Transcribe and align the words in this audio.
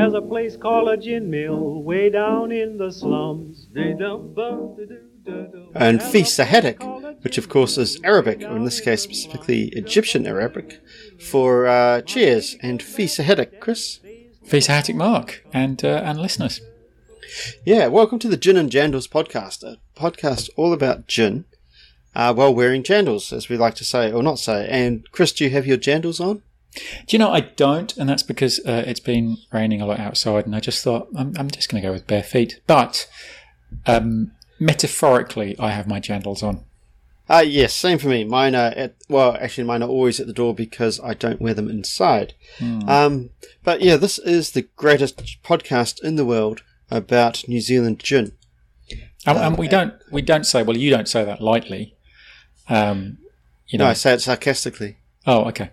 There's 0.00 0.14
a 0.14 0.22
place 0.22 0.56
called 0.56 0.88
a 0.88 0.96
gin 0.96 1.28
mill 1.28 1.82
way 1.82 2.08
down 2.08 2.52
in 2.52 2.78
the 2.78 2.90
slums. 2.90 3.68
And 5.74 6.02
fi 6.02 6.22
Sahadik, 6.22 7.22
which 7.22 7.36
of 7.36 7.50
course 7.50 7.76
is 7.76 8.00
Arabic, 8.02 8.40
or 8.40 8.56
in 8.56 8.64
this 8.64 8.80
case 8.80 9.02
specifically 9.02 9.64
Egyptian 9.74 10.26
Arabic, 10.26 10.80
for 11.20 11.66
uh, 11.66 12.00
cheers 12.00 12.56
and 12.62 12.82
fi 12.82 13.04
Sahadik, 13.04 13.60
Chris. 13.60 14.00
Fi 14.42 14.56
Sahadik 14.56 14.94
Mark 14.94 15.44
and, 15.52 15.84
uh, 15.84 16.00
and 16.02 16.18
listeners. 16.18 16.62
Yeah, 17.66 17.88
welcome 17.88 18.18
to 18.20 18.28
the 18.28 18.38
Gin 18.38 18.56
and 18.56 18.70
Jandals 18.70 19.06
podcast, 19.06 19.62
a 19.62 19.76
podcast 19.94 20.48
all 20.56 20.72
about 20.72 21.08
gin 21.08 21.44
uh, 22.14 22.32
while 22.32 22.54
wearing 22.54 22.82
jandals, 22.82 23.34
as 23.34 23.50
we 23.50 23.58
like 23.58 23.74
to 23.74 23.84
say, 23.84 24.10
or 24.10 24.22
not 24.22 24.38
say. 24.38 24.66
And 24.66 25.04
Chris, 25.12 25.32
do 25.32 25.44
you 25.44 25.50
have 25.50 25.66
your 25.66 25.76
jandals 25.76 26.24
on? 26.24 26.42
Do 26.74 26.80
you 27.08 27.18
know 27.18 27.30
I 27.30 27.40
don't, 27.40 27.96
and 27.96 28.08
that's 28.08 28.22
because 28.22 28.60
uh, 28.60 28.84
it's 28.86 29.00
been 29.00 29.38
raining 29.52 29.80
a 29.80 29.86
lot 29.86 29.98
outside, 29.98 30.46
and 30.46 30.54
I 30.54 30.60
just 30.60 30.84
thought 30.84 31.08
I'm, 31.16 31.34
I'm 31.36 31.50
just 31.50 31.68
going 31.68 31.82
to 31.82 31.88
go 31.88 31.92
with 31.92 32.06
bare 32.06 32.22
feet. 32.22 32.60
But 32.66 33.08
um, 33.86 34.32
metaphorically, 34.58 35.58
I 35.58 35.70
have 35.70 35.88
my 35.88 36.00
jandals 36.00 36.42
on. 36.42 36.64
Uh, 37.28 37.44
yes, 37.46 37.72
same 37.72 37.98
for 37.98 38.08
me. 38.08 38.24
Mine 38.24 38.56
are 38.56 38.72
at, 38.76 38.96
well, 39.08 39.36
actually, 39.40 39.62
mine 39.64 39.84
are 39.84 39.88
always 39.88 40.18
at 40.18 40.26
the 40.26 40.32
door 40.32 40.52
because 40.52 40.98
I 40.98 41.14
don't 41.14 41.40
wear 41.40 41.54
them 41.54 41.70
inside. 41.70 42.34
Hmm. 42.58 42.88
Um, 42.88 43.30
but 43.62 43.82
yeah, 43.82 43.96
this 43.96 44.18
is 44.18 44.50
the 44.50 44.62
greatest 44.62 45.42
podcast 45.44 46.02
in 46.02 46.16
the 46.16 46.24
world 46.24 46.62
about 46.90 47.46
New 47.48 47.60
Zealand 47.60 48.00
gin. 48.00 48.32
And, 49.26 49.38
and 49.38 49.58
we 49.58 49.68
don't 49.68 49.94
we 50.10 50.22
don't 50.22 50.44
say 50.44 50.62
well, 50.62 50.76
you 50.76 50.90
don't 50.90 51.08
say 51.08 51.24
that 51.24 51.40
lightly. 51.40 51.94
Um, 52.68 53.18
you 53.68 53.78
know. 53.78 53.84
No, 53.84 53.90
I 53.90 53.94
say 53.94 54.14
it 54.14 54.22
sarcastically. 54.22 54.96
Oh, 55.30 55.44
okay. 55.44 55.70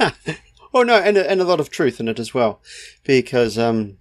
oh 0.72 0.82
no, 0.82 0.94
and 0.96 1.18
a, 1.18 1.30
and 1.30 1.38
a 1.42 1.44
lot 1.44 1.60
of 1.60 1.68
truth 1.68 2.00
in 2.00 2.08
it 2.08 2.18
as 2.18 2.32
well, 2.32 2.62
because 3.04 3.58
um, 3.58 3.98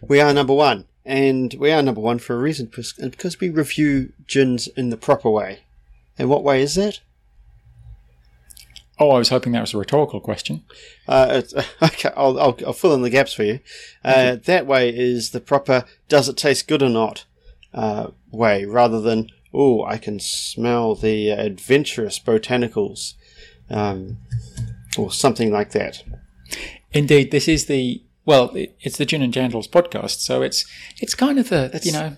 we 0.00 0.20
are 0.20 0.32
number 0.32 0.54
one, 0.54 0.84
and 1.04 1.52
we 1.54 1.72
are 1.72 1.82
number 1.82 2.00
one 2.00 2.20
for 2.20 2.36
a 2.36 2.38
reason, 2.38 2.66
because- 2.66 2.92
because 2.92 3.40
we 3.40 3.48
review 3.48 4.12
gins 4.28 4.68
in 4.68 4.90
the 4.90 4.96
proper 4.96 5.28
way. 5.28 5.64
And 6.16 6.28
what 6.28 6.44
way 6.44 6.62
is 6.62 6.76
that? 6.76 7.00
Oh, 9.00 9.10
I 9.10 9.18
was 9.18 9.30
hoping 9.30 9.52
that 9.52 9.60
was 9.60 9.74
a 9.74 9.78
rhetorical 9.78 10.20
question. 10.20 10.62
Uh, 11.08 11.26
it's, 11.42 11.52
okay, 11.82 12.10
I'll, 12.16 12.38
I'll, 12.38 12.56
I'll 12.64 12.72
fill 12.72 12.94
in 12.94 13.02
the 13.02 13.10
gaps 13.10 13.32
for 13.32 13.42
you. 13.42 13.58
Uh, 14.04 14.36
that 14.44 14.68
way 14.68 14.88
is 14.88 15.30
the 15.30 15.40
proper 15.40 15.84
does 16.08 16.28
it 16.28 16.36
taste 16.36 16.68
good 16.68 16.80
or 16.82 16.88
not 16.88 17.24
uh, 17.74 18.10
way, 18.30 18.64
rather 18.66 19.00
than 19.00 19.30
oh 19.52 19.82
I 19.84 19.98
can 19.98 20.20
smell 20.20 20.94
the 20.94 21.30
adventurous 21.30 22.20
botanicals, 22.20 23.14
um, 23.70 24.18
or 24.98 25.10
something 25.12 25.50
like 25.52 25.72
that. 25.72 26.02
Indeed, 26.92 27.30
this 27.30 27.48
is 27.48 27.66
the 27.66 28.02
well, 28.24 28.50
it's 28.54 28.98
the 28.98 29.06
Gin 29.06 29.22
and 29.22 29.32
Jandals 29.32 29.68
podcast, 29.68 30.18
so 30.20 30.42
it's 30.42 30.64
it's 31.00 31.14
kind 31.14 31.38
of 31.38 31.48
the 31.48 31.80
you 31.82 31.92
know 31.92 32.16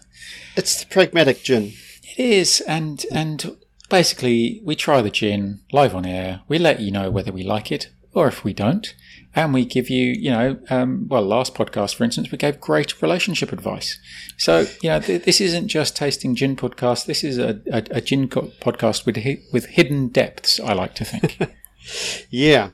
It's 0.56 0.82
the 0.82 0.86
pragmatic 0.86 1.42
gin. 1.42 1.72
it 2.16 2.18
is, 2.24 2.60
and 2.62 3.04
and 3.12 3.56
basically 3.88 4.60
we 4.64 4.74
try 4.76 5.02
the 5.02 5.10
gin 5.10 5.60
live 5.72 5.94
on 5.94 6.06
air. 6.06 6.40
We 6.48 6.58
let 6.58 6.80
you 6.80 6.90
know 6.90 7.10
whether 7.10 7.32
we 7.32 7.42
like 7.42 7.70
it 7.72 7.88
or 8.18 8.28
if 8.28 8.44
we 8.44 8.52
don't, 8.52 8.94
and 9.34 9.54
we 9.54 9.64
give 9.64 9.88
you 9.88 10.06
you 10.12 10.30
know 10.30 10.58
um, 10.70 11.06
well 11.08 11.22
last 11.22 11.54
podcast 11.54 11.94
for 11.94 12.04
instance 12.04 12.30
we 12.32 12.38
gave 12.38 12.60
great 12.60 13.00
relationship 13.00 13.52
advice. 13.52 13.98
So 14.36 14.66
you 14.82 14.90
know 14.90 15.00
th- 15.00 15.24
this 15.24 15.40
isn't 15.40 15.68
just 15.68 15.96
tasting 15.96 16.34
gin 16.34 16.56
podcast. 16.56 17.06
This 17.06 17.22
is 17.22 17.38
a, 17.38 17.60
a, 17.72 17.82
a 17.90 18.00
gin 18.00 18.28
co- 18.28 18.50
podcast 18.60 19.06
with 19.06 19.16
hi- 19.16 19.42
with 19.52 19.66
hidden 19.66 20.08
depths. 20.08 20.58
I 20.60 20.72
like 20.72 20.94
to 20.96 21.04
think. 21.04 21.38
Yeah. 22.30 22.70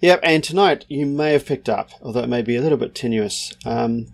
Yep, 0.00 0.20
and 0.22 0.42
tonight 0.42 0.84
you 0.88 1.06
may 1.06 1.32
have 1.32 1.46
picked 1.46 1.68
up, 1.68 1.90
although 2.02 2.22
it 2.22 2.28
may 2.28 2.42
be 2.42 2.56
a 2.56 2.62
little 2.62 2.78
bit 2.78 2.94
tenuous, 2.94 3.52
um, 3.64 4.06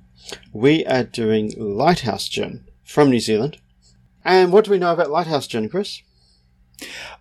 we 0.53 0.85
are 0.87 1.05
doing 1.05 1.53
Lighthouse 1.57 2.29
Gin 2.29 2.65
from 2.85 3.11
New 3.11 3.21
Zealand. 3.21 3.59
And 4.25 4.53
what 4.53 4.65
do 4.65 4.71
we 4.73 4.79
know 4.79 4.93
about 4.93 5.11
Lighthouse 5.11 5.47
Gin, 5.47 5.69
Chris? 5.69 6.03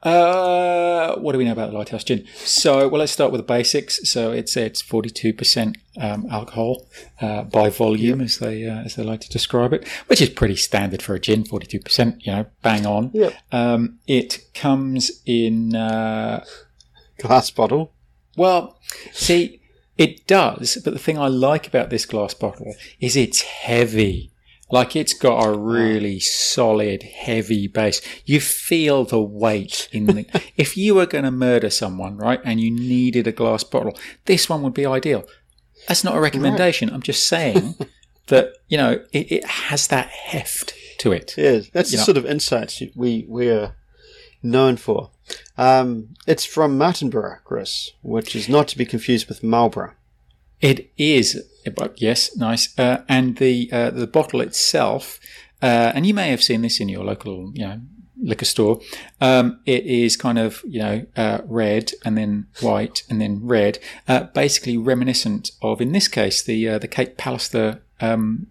Uh, 0.03 1.16
what 1.17 1.34
do 1.34 1.38
we 1.38 1.45
know 1.45 1.51
about 1.51 1.72
the 1.72 1.78
Lighthouse 1.78 2.03
Gin? 2.03 2.25
So, 2.35 2.88
well, 2.88 3.00
let's 3.00 3.12
start 3.12 3.31
with 3.31 3.39
the 3.39 3.45
basics. 3.47 4.09
So, 4.09 4.31
it's 4.31 4.57
it's 4.57 4.81
forty 4.81 5.09
two 5.09 5.34
percent 5.34 5.78
um, 6.00 6.25
alcohol 6.31 6.88
uh, 7.22 7.44
by 7.44 7.69
volume, 7.69 8.22
as 8.22 8.40
they 8.40 8.67
uh, 8.67 8.81
as 8.81 8.95
they 8.95 9.03
like 9.03 9.22
to 9.22 9.29
describe 9.29 9.73
it, 9.73 9.88
which 10.07 10.22
is 10.22 10.29
pretty 10.29 10.56
standard 10.56 11.01
for 11.01 11.13
a 11.13 11.19
gin. 11.19 11.44
Forty 11.45 11.67
two 11.67 11.79
percent, 11.79 12.25
you 12.25 12.31
know, 12.31 12.45
bang 12.63 12.85
on. 12.85 13.11
Yep. 13.13 13.34
Um, 13.51 14.00
it 14.07 14.40
comes 14.53 15.22
in. 15.25 15.75
Uh, 15.75 16.44
Glass 17.19 17.51
bottle. 17.51 17.94
well, 18.35 18.79
see, 19.11 19.61
it 19.95 20.25
does, 20.25 20.79
but 20.84 20.91
the 20.94 21.00
thing 21.00 21.19
I 21.19 21.28
like 21.28 21.67
about 21.67 21.91
this 21.91 22.07
glass 22.07 22.34
bottle 22.34 22.73
is 23.00 23.16
it's 23.16 23.41
heavy. 23.41 24.30
Like 24.71 24.95
it's 24.95 25.13
got 25.13 25.45
a 25.45 25.57
really 25.57 26.19
solid, 26.19 27.03
heavy 27.03 27.67
base. 27.67 28.01
You 28.25 28.39
feel 28.39 29.03
the 29.03 29.21
weight 29.21 29.89
in 29.91 30.05
the. 30.05 30.25
if 30.57 30.77
you 30.77 30.95
were 30.95 31.05
going 31.05 31.25
to 31.25 31.31
murder 31.31 31.69
someone, 31.69 32.17
right, 32.17 32.39
and 32.43 32.59
you 32.61 32.71
needed 32.71 33.27
a 33.27 33.31
glass 33.31 33.63
bottle, 33.63 33.97
this 34.25 34.47
one 34.49 34.61
would 34.63 34.73
be 34.73 34.85
ideal. 34.85 35.25
That's 35.87 36.03
not 36.03 36.15
a 36.15 36.19
recommendation. 36.21 36.89
I'm 36.89 37.01
just 37.01 37.27
saying 37.27 37.75
that 38.27 38.53
you 38.67 38.77
know 38.77 39.03
it, 39.11 39.31
it 39.31 39.45
has 39.45 39.87
that 39.87 40.07
heft 40.07 40.73
to 40.99 41.11
it. 41.11 41.35
Yeah, 41.37 41.61
that's 41.73 41.91
the 41.91 41.97
Yeah. 41.97 42.03
sort 42.03 42.17
of 42.17 42.25
insights 42.25 42.81
we, 42.95 43.25
we're 43.27 43.75
known 44.43 44.77
for. 44.77 45.09
Um, 45.57 46.15
it's 46.27 46.45
from 46.45 46.77
Martinborough, 46.77 47.39
Chris, 47.43 47.91
which 48.01 48.35
is 48.35 48.47
not 48.49 48.67
to 48.69 48.77
be 48.77 48.85
confused 48.85 49.27
with 49.27 49.43
Marlborough. 49.43 49.93
It 50.61 50.91
is, 50.97 51.41
but 51.75 51.99
yes, 51.99 52.35
nice. 52.38 52.77
Uh, 52.77 53.03
and 53.09 53.38
the 53.38 53.69
uh, 53.72 53.89
the 53.89 54.07
bottle 54.07 54.41
itself, 54.41 55.19
uh, 55.61 55.91
and 55.95 56.05
you 56.05 56.13
may 56.13 56.29
have 56.29 56.44
seen 56.44 56.61
this 56.61 56.79
in 56.79 56.88
your 56.88 57.03
local, 57.03 57.51
you 57.55 57.66
know, 57.66 57.81
liquor 58.22 58.45
store. 58.45 58.79
Um, 59.19 59.59
it 59.66 59.85
is 59.85 60.16
kind 60.16 60.38
of 60.38 60.61
you 60.67 60.79
know 60.79 61.05
uh, 61.17 61.39
red 61.45 61.94
and 62.05 62.16
then 62.16 62.47
white 62.61 63.03
and 63.09 63.19
then 63.19 63.39
red, 63.44 63.79
uh, 64.07 64.25
basically 64.35 64.77
reminiscent 64.77 65.51
of, 65.63 65.81
in 65.81 65.94
this 65.94 66.07
case, 66.07 66.44
the 66.44 66.69
uh, 66.69 66.78
the 66.78 66.88
Cape 66.88 67.17
Palliser 67.17 67.81
um, 67.99 68.45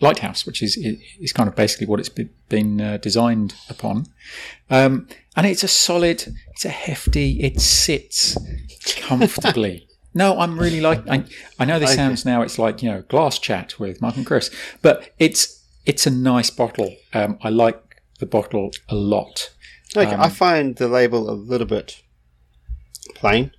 lighthouse, 0.00 0.46
which 0.46 0.62
is 0.62 0.78
is 1.20 1.32
kind 1.34 1.48
of 1.48 1.54
basically 1.54 1.86
what 1.86 2.00
it's 2.00 2.08
been 2.48 2.98
designed 3.02 3.54
upon. 3.68 4.06
Um, 4.70 5.08
and 5.36 5.46
it's 5.46 5.62
a 5.62 5.68
solid, 5.68 6.26
it's 6.48 6.64
a 6.64 6.70
hefty, 6.70 7.40
it 7.42 7.60
sits 7.60 8.36
comfortably. 8.96 9.86
No, 10.14 10.38
I'm 10.38 10.58
really 10.58 10.80
like. 10.80 11.06
I, 11.08 11.24
I 11.58 11.64
know 11.64 11.78
this 11.78 11.94
sounds 11.94 12.24
now. 12.24 12.42
It's 12.42 12.58
like 12.58 12.82
you 12.82 12.90
know 12.90 13.02
glass 13.02 13.38
chat 13.38 13.78
with 13.78 14.00
Mark 14.00 14.16
and 14.16 14.26
Chris, 14.26 14.50
but 14.82 15.10
it's 15.18 15.64
it's 15.86 16.06
a 16.06 16.10
nice 16.10 16.50
bottle. 16.50 16.96
Um, 17.14 17.38
I 17.42 17.48
like 17.50 18.02
the 18.18 18.26
bottle 18.26 18.70
a 18.88 18.94
lot. 18.94 19.50
Okay, 19.96 20.14
Um, 20.14 20.20
I 20.20 20.28
find 20.28 20.76
the 20.76 20.88
label 20.88 21.30
a 21.30 21.32
little 21.32 21.66
bit 21.66 22.02
plain. 23.14 23.52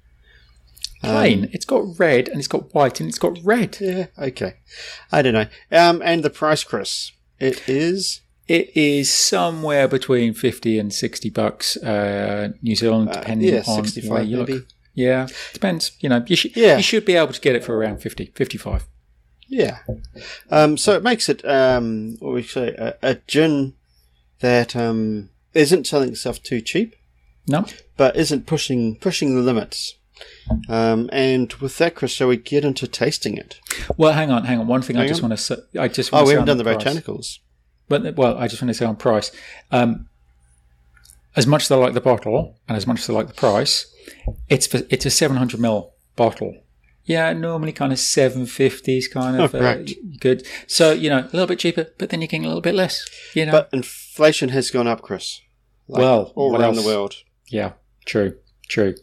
Plain. 1.01 1.49
it's 1.51 1.65
got 1.65 1.99
red 1.99 2.29
and 2.29 2.37
it's 2.37 2.47
got 2.47 2.75
white 2.75 2.99
and 2.99 3.09
it's 3.09 3.17
got 3.17 3.39
red. 3.43 3.77
Yeah, 3.81 4.07
okay. 4.19 4.57
I 5.11 5.21
don't 5.23 5.33
know. 5.33 5.47
Um, 5.71 6.01
and 6.05 6.21
the 6.23 6.29
price, 6.29 6.63
Chris, 6.63 7.11
it 7.39 7.67
is 7.67 8.21
It 8.47 8.75
is 8.75 9.11
somewhere 9.11 9.87
between 9.87 10.33
fifty 10.33 10.77
and 10.77 10.93
sixty 10.93 11.29
bucks 11.29 11.77
uh, 11.77 12.49
New 12.61 12.75
Zealand, 12.75 13.11
depending 13.13 13.53
yeah, 13.53 13.63
on 13.65 13.85
where 14.07 14.23
you 14.23 14.43
look. 14.43 14.67
Yeah, 14.93 15.27
depends. 15.53 15.91
You 15.99 16.09
know, 16.09 16.23
you 16.27 16.35
should 16.35 16.55
Yeah. 16.55 16.77
you 16.77 16.83
should 16.83 17.05
be 17.05 17.15
able 17.15 17.33
to 17.33 17.39
get 17.41 17.55
it 17.55 17.63
for 17.63 17.75
around 17.77 18.01
50, 18.01 18.31
55. 18.35 18.85
Yeah. 19.47 19.79
Um, 20.49 20.77
so 20.77 20.93
it 20.93 21.03
makes 21.03 21.27
it, 21.29 21.43
um, 21.45 22.15
what 22.19 22.33
we 22.33 22.43
say, 22.43 22.69
a, 22.69 22.95
a 23.01 23.15
gin 23.27 23.73
that 24.39 24.75
um, 24.75 25.29
isn't 25.53 25.87
selling 25.87 26.09
itself 26.09 26.41
too 26.41 26.61
cheap, 26.61 26.95
No, 27.47 27.65
but 27.97 28.15
isn't 28.15 28.45
pushing 28.47 28.95
pushing 28.97 29.35
the 29.35 29.41
limits. 29.41 29.95
Um, 30.69 31.09
and 31.11 31.51
with 31.55 31.77
that, 31.79 31.95
Chris, 31.95 32.11
shall 32.11 32.27
we 32.27 32.37
get 32.37 32.63
into 32.63 32.87
tasting 32.87 33.37
it? 33.37 33.59
well, 33.97 34.13
hang 34.13 34.29
on, 34.31 34.45
hang 34.45 34.59
on. 34.59 34.67
One 34.67 34.81
thing 34.81 34.97
I 34.97 35.07
just 35.07 35.23
on. 35.23 35.29
want 35.29 35.39
to 35.39 35.43
say, 35.45 35.55
I 35.79 35.87
just 35.87 36.13
Oh, 36.13 36.17
want 36.17 36.25
to 36.25 36.27
we 36.27 36.31
say 36.31 36.39
haven't 36.39 36.49
on 36.49 36.57
done 36.57 36.57
the 36.57 36.63
price. 36.63 36.83
botanicals. 36.95 37.39
But 37.89 38.15
well, 38.15 38.37
I 38.37 38.47
just 38.47 38.61
want 38.61 38.69
to 38.69 38.73
say 38.73 38.85
on 38.85 38.95
price. 38.95 39.31
Um, 39.71 40.07
as 41.35 41.47
much 41.47 41.63
as 41.63 41.71
I 41.71 41.75
like 41.75 41.93
the 41.93 42.01
bottle 42.01 42.59
and 42.67 42.75
as 42.77 42.85
much 42.87 42.99
as 43.01 43.09
I 43.09 43.13
like 43.13 43.27
the 43.27 43.33
price, 43.33 43.85
it's 44.49 44.67
for, 44.67 44.81
it's 44.89 45.05
a 45.05 45.09
seven 45.09 45.37
hundred 45.37 45.59
ml 45.59 45.91
bottle. 46.15 46.53
Yeah, 47.03 47.33
normally 47.33 47.71
kind 47.71 47.91
of 47.91 47.99
seven 47.99 48.45
fifties, 48.45 49.07
kind 49.07 49.39
of 49.41 49.55
Oh, 49.55 49.59
uh, 49.59 49.83
good. 50.19 50.45
So 50.67 50.91
you 50.91 51.09
know, 51.09 51.19
a 51.19 51.31
little 51.33 51.47
bit 51.47 51.59
cheaper, 51.59 51.87
but 51.97 52.09
then 52.09 52.21
you're 52.21 52.27
getting 52.27 52.45
a 52.45 52.47
little 52.47 52.61
bit 52.61 52.75
less. 52.75 53.03
You 53.33 53.45
know, 53.47 53.51
But 53.53 53.69
inflation 53.73 54.49
has 54.49 54.69
gone 54.69 54.87
up, 54.87 55.01
Chris. 55.01 55.41
Like, 55.87 55.99
Well, 56.01 56.31
all 56.35 56.51
what 56.51 56.61
around 56.61 56.75
else? 56.75 56.83
the 56.83 56.87
world. 56.87 57.15
yeah, 57.47 57.73
true, 58.05 58.37
true. 58.69 58.95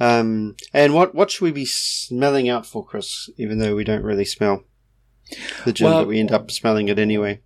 Um, 0.00 0.56
and 0.72 0.94
what 0.94 1.14
what 1.14 1.30
should 1.30 1.44
we 1.44 1.52
be 1.52 1.64
smelling 1.66 2.48
out 2.48 2.64
for, 2.66 2.84
Chris? 2.84 3.28
Even 3.36 3.58
though 3.58 3.74
we 3.74 3.84
don't 3.84 4.02
really 4.04 4.24
smell 4.24 4.64
the 5.64 5.72
gin, 5.72 5.86
Well- 5.86 6.00
but 6.02 6.08
we 6.08 6.18
end 6.20 6.32
up 6.32 6.50
smelling 6.50 6.88
it 6.88 6.98
anyway. 6.98 7.40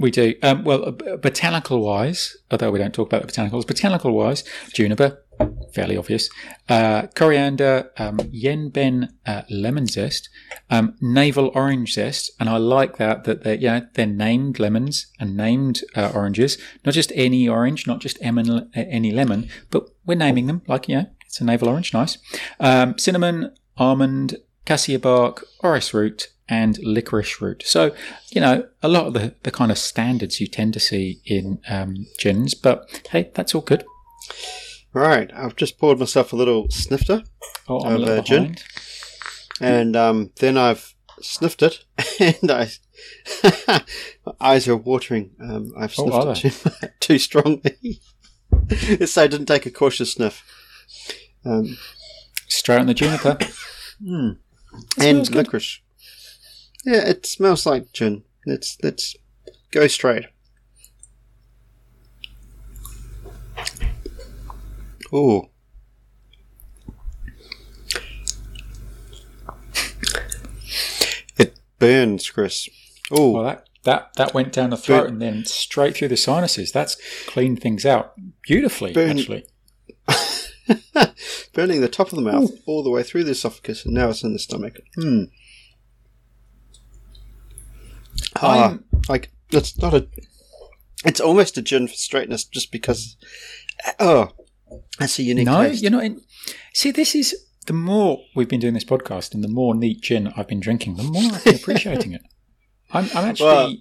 We 0.00 0.10
do. 0.10 0.34
Um, 0.42 0.64
well, 0.64 0.84
uh, 0.84 1.16
botanical 1.16 1.80
wise, 1.80 2.36
although 2.50 2.70
we 2.70 2.78
don't 2.78 2.94
talk 2.94 3.08
about 3.12 3.26
the 3.26 3.32
botanicals, 3.32 3.66
botanical 3.66 4.12
wise, 4.12 4.44
juniper, 4.72 5.22
fairly 5.72 5.96
obvious. 5.96 6.30
Uh, 6.68 7.08
coriander, 7.14 7.90
um, 7.98 8.20
Yen 8.30 8.68
Ben 8.68 9.12
uh, 9.26 9.42
lemon 9.50 9.86
zest, 9.86 10.28
um, 10.70 10.94
navel 11.00 11.50
orange 11.54 11.94
zest, 11.94 12.30
and 12.38 12.48
I 12.48 12.58
like 12.58 12.96
that 12.98 13.24
that 13.24 13.42
they're 13.42 13.54
yeah 13.54 13.80
they're 13.94 14.06
named 14.06 14.58
lemons 14.58 15.06
and 15.18 15.36
named 15.36 15.82
uh, 15.96 16.12
oranges, 16.14 16.58
not 16.84 16.94
just 16.94 17.12
any 17.14 17.48
orange, 17.48 17.86
not 17.86 18.00
just 18.00 18.18
em- 18.20 18.70
any 18.74 19.10
lemon, 19.10 19.48
but 19.70 19.88
we're 20.06 20.14
naming 20.14 20.46
them 20.46 20.62
like 20.66 20.88
yeah 20.88 21.06
it's 21.28 21.40
a 21.40 21.44
navel 21.44 21.68
orange, 21.68 21.92
nice. 21.92 22.16
Um, 22.58 22.98
cinnamon, 22.98 23.54
almond, 23.76 24.36
cassia 24.68 24.98
bark, 24.98 25.46
orris 25.60 25.94
root, 25.94 26.28
and 26.46 26.78
licorice 26.82 27.40
root. 27.40 27.62
So, 27.64 27.94
you 28.30 28.40
know, 28.42 28.68
a 28.82 28.88
lot 28.88 29.06
of 29.06 29.14
the, 29.14 29.34
the 29.42 29.50
kind 29.50 29.70
of 29.70 29.78
standards 29.78 30.40
you 30.42 30.46
tend 30.46 30.74
to 30.74 30.80
see 30.80 31.20
in 31.24 31.58
um, 31.70 32.06
gins, 32.18 32.52
but 32.54 33.08
hey, 33.10 33.30
that's 33.34 33.54
all 33.54 33.62
good. 33.62 33.84
Right, 34.92 35.30
I've 35.34 35.56
just 35.56 35.78
poured 35.78 35.98
myself 35.98 36.34
a 36.34 36.36
little 36.36 36.68
snifter 36.70 37.22
Oh, 37.66 37.80
I'm 37.80 38.02
a 38.02 38.18
of 38.18 38.24
gin, 38.26 38.56
and 39.60 39.96
um, 39.96 40.32
then 40.36 40.58
I've 40.58 40.94
sniffed 41.22 41.62
it, 41.62 41.84
and 42.20 42.50
I 42.50 42.68
my 44.26 44.34
eyes 44.40 44.68
are 44.68 44.76
watering. 44.76 45.30
Um, 45.40 45.72
I've 45.78 45.94
Oh, 45.98 46.34
sniffed 46.34 46.44
it 46.44 46.80
too, 46.80 46.88
too 47.00 47.18
strongly. 47.18 48.00
so 49.06 49.22
I 49.22 49.26
didn't 49.28 49.46
take 49.46 49.64
a 49.64 49.70
cautious 49.70 50.12
sniff. 50.12 50.42
Um, 51.44 51.78
Straight 52.48 52.80
on 52.80 52.86
the 52.86 52.94
juniper. 52.94 53.38
and 54.98 55.26
good. 55.26 55.34
licorice. 55.34 55.80
Yeah, 56.84 57.06
it 57.06 57.26
smells 57.26 57.66
like 57.66 57.92
gin. 57.92 58.24
Let's 58.46 58.76
let's 58.82 59.16
go 59.70 59.86
straight. 59.86 60.26
Oh. 65.12 65.48
It 71.38 71.58
burns, 71.78 72.28
Chris. 72.30 72.68
Oh, 73.10 73.30
Well, 73.32 73.44
that, 73.44 73.68
that, 73.84 74.14
that 74.16 74.34
went 74.34 74.52
down 74.52 74.70
the 74.70 74.76
throat 74.76 75.04
Burn- 75.04 75.12
and 75.14 75.22
then 75.22 75.44
straight 75.44 75.96
through 75.96 76.08
the 76.08 76.16
sinuses. 76.16 76.72
That's 76.72 76.96
cleaned 77.26 77.60
things 77.60 77.86
out 77.86 78.14
beautifully, 78.42 78.92
Burn- 78.92 79.18
actually. 79.18 79.46
Burning 81.54 81.80
the 81.80 81.88
top 81.88 82.08
of 82.10 82.16
the 82.16 82.22
mouth 82.22 82.50
all 82.66 82.82
the 82.82 82.90
way 82.90 83.02
through 83.02 83.24
the 83.24 83.30
esophagus, 83.32 83.84
and 83.84 83.94
now 83.94 84.08
it's 84.10 84.22
in 84.22 84.32
the 84.32 84.38
stomach. 84.38 84.78
Hmm. 84.94 85.24
Ah, 88.36 88.68
I'm- 88.70 88.84
like 89.08 89.30
it's 89.50 89.78
not 89.78 89.94
a. 89.94 90.06
It's 91.04 91.20
almost 91.20 91.56
a 91.56 91.62
gin 91.62 91.86
for 91.88 91.94
straightness, 91.94 92.44
just 92.44 92.72
because. 92.72 93.16
Oh, 94.00 94.32
that's 94.98 95.18
a 95.18 95.22
unique 95.22 95.46
No, 95.46 95.62
taste. 95.68 95.82
you're 95.82 95.92
not 95.92 96.04
in. 96.04 96.20
See, 96.74 96.90
this 96.90 97.14
is 97.14 97.34
the 97.66 97.72
more 97.72 98.20
we've 98.34 98.48
been 98.48 98.60
doing 98.60 98.74
this 98.74 98.84
podcast 98.84 99.34
and 99.34 99.42
the 99.44 99.48
more 99.48 99.74
neat 99.74 100.00
gin 100.02 100.32
I've 100.36 100.48
been 100.48 100.60
drinking, 100.60 100.96
the 100.96 101.04
more 101.04 101.22
I've 101.32 101.44
been 101.44 101.54
appreciating 101.62 102.12
it. 102.12 102.22
I'm, 102.92 103.04
I'm 103.14 103.24
actually. 103.30 103.46
Well, 103.46 103.74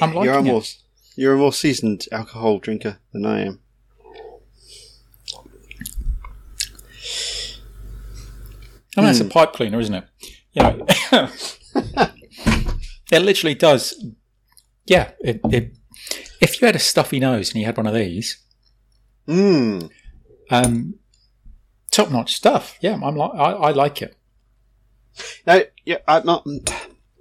I'm 0.00 0.12
you're 0.14 0.32
a 0.34 0.40
liking 0.40 0.56
it. 0.56 0.76
you're 1.16 1.34
a 1.34 1.38
more 1.38 1.52
seasoned 1.52 2.06
alcohol 2.10 2.58
drinker 2.58 2.98
than 3.12 3.24
I 3.26 3.42
am. 3.46 3.60
I 8.96 9.00
mean, 9.00 9.10
it's 9.10 9.20
Hmm. 9.20 9.26
a 9.26 9.30
pipe 9.30 9.52
cleaner, 9.52 9.80
isn't 9.80 9.94
it? 9.94 10.04
You 10.52 10.62
know, 11.12 11.28
it 13.10 13.22
literally 13.22 13.54
does. 13.54 13.94
Yeah, 14.86 15.12
it, 15.20 15.40
it, 15.50 15.76
if 16.40 16.60
you 16.60 16.66
had 16.66 16.76
a 16.76 16.80
stuffy 16.80 17.20
nose 17.20 17.50
and 17.50 17.60
you 17.60 17.66
had 17.66 17.76
one 17.76 17.86
of 17.86 17.94
these, 17.94 18.38
Mmm. 19.28 19.88
um, 20.50 20.94
top 21.90 22.10
notch 22.10 22.34
stuff. 22.34 22.76
Yeah, 22.80 22.98
I'm 23.02 23.16
like, 23.16 23.30
I, 23.34 23.52
I 23.52 23.70
like 23.70 24.02
it. 24.02 24.16
No, 25.46 25.62
yeah, 25.84 25.98
I'm 26.08 26.24
not. 26.26 26.46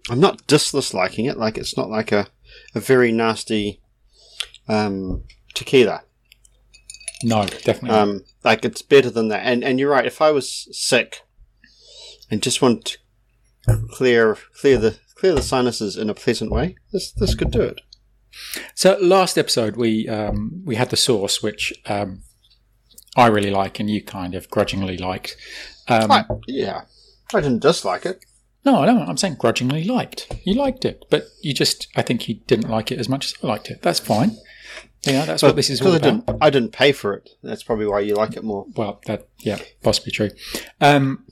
I'm 0.10 0.20
not 0.20 0.46
disliking 0.48 1.26
it. 1.26 1.38
Like 1.38 1.58
it's 1.58 1.78
not 1.78 1.90
like 1.90 2.12
a, 2.12 2.28
a 2.74 2.80
very 2.80 3.12
nasty 3.12 3.80
um, 4.68 5.24
tequila. 5.54 6.04
No, 7.24 7.46
definitely. 7.46 7.92
Um, 7.92 8.24
like 8.44 8.66
it's 8.66 8.82
better 8.82 9.10
than 9.12 9.28
that. 9.28 9.42
And 9.46 9.64
and 9.64 9.80
you're 9.80 9.92
right. 9.92 10.06
If 10.06 10.22
I 10.22 10.32
was 10.32 10.68
sick 10.72 11.22
and 12.32 12.42
just 12.42 12.62
want 12.62 12.86
to 12.86 12.98
clear 13.92 14.38
clear 14.60 14.78
the 14.78 14.98
clear 15.16 15.36
the 15.36 15.42
sinuses 15.44 15.98
in 15.98 16.10
a 16.10 16.16
pleasant 16.16 16.52
way, 16.52 16.76
this 16.92 17.12
this 17.12 17.36
could 17.36 17.52
do 17.52 17.62
it. 17.62 17.82
So 18.74 18.98
last 19.02 19.38
episode 19.38 19.76
we 19.76 20.08
um, 20.08 20.64
we 20.66 20.76
had 20.76 20.90
the 20.90 20.98
sauce, 20.98 21.44
which 21.44 21.74
um, 21.86 22.24
I 23.16 23.28
really 23.28 23.52
like, 23.52 23.80
and 23.80 23.90
you 23.90 24.02
kind 24.02 24.34
of 24.34 24.50
grudgingly 24.50 24.98
liked. 24.98 25.36
Um, 25.88 26.12
I, 26.12 26.26
yeah, 26.48 26.84
I 27.34 27.42
didn't 27.42 27.62
dislike 27.62 28.06
it. 28.06 28.24
no, 28.64 28.86
no, 28.86 29.02
I'm 29.02 29.18
saying 29.18 29.36
grudgingly 29.36 29.84
liked. 29.84 30.34
You 30.46 30.54
liked 30.54 30.86
it, 30.86 31.06
but 31.10 31.26
you 31.42 31.54
just 31.54 31.88
I 31.96 32.02
think 32.02 32.30
you 32.30 32.36
didn't 32.48 32.70
like 32.70 32.92
it 32.92 33.00
as 33.00 33.10
much 33.10 33.26
as 33.28 33.34
I 33.44 33.48
liked 33.48 33.70
it. 33.70 33.82
That's 33.82 34.00
fine. 34.00 34.38
Yeah, 35.04 35.26
that's 35.26 35.42
what 35.42 35.56
this 35.56 35.70
is 35.70 35.82
all 35.82 35.94
I 35.94 35.98
about. 35.98 36.26
didn't 36.26 36.44
I 36.44 36.50
didn't 36.50 36.72
pay 36.72 36.92
for 36.92 37.14
it. 37.16 37.32
That's 37.44 37.64
probably 37.64 37.88
why 37.88 38.02
you 38.02 38.16
like 38.16 38.38
it 38.38 38.44
more. 38.44 38.66
Well, 38.76 39.02
that 39.08 39.28
yeah, 39.40 39.58
possibly 39.84 40.12
true. 40.12 40.30
Um, 40.80 41.26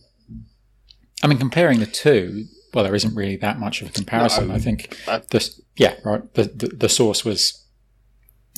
I 1.24 1.27
mean, 1.27 1.38
comparing 1.38 1.80
the 1.80 1.86
two, 1.86 2.45
well, 2.74 2.83
there 2.83 2.95
isn't 2.95 3.16
really 3.16 3.36
that 3.38 3.60
much 3.60 3.81
of 3.81 3.89
a 3.89 3.92
comparison. 3.92 4.48
No, 4.48 4.54
I 4.56 4.60
think 4.60 4.98
the 5.06 5.50
yeah, 5.75 5.95
right. 6.06 6.33
The, 6.33 6.44
the 6.44 6.68
the 6.68 6.89
sauce 6.89 7.25
was 7.25 7.66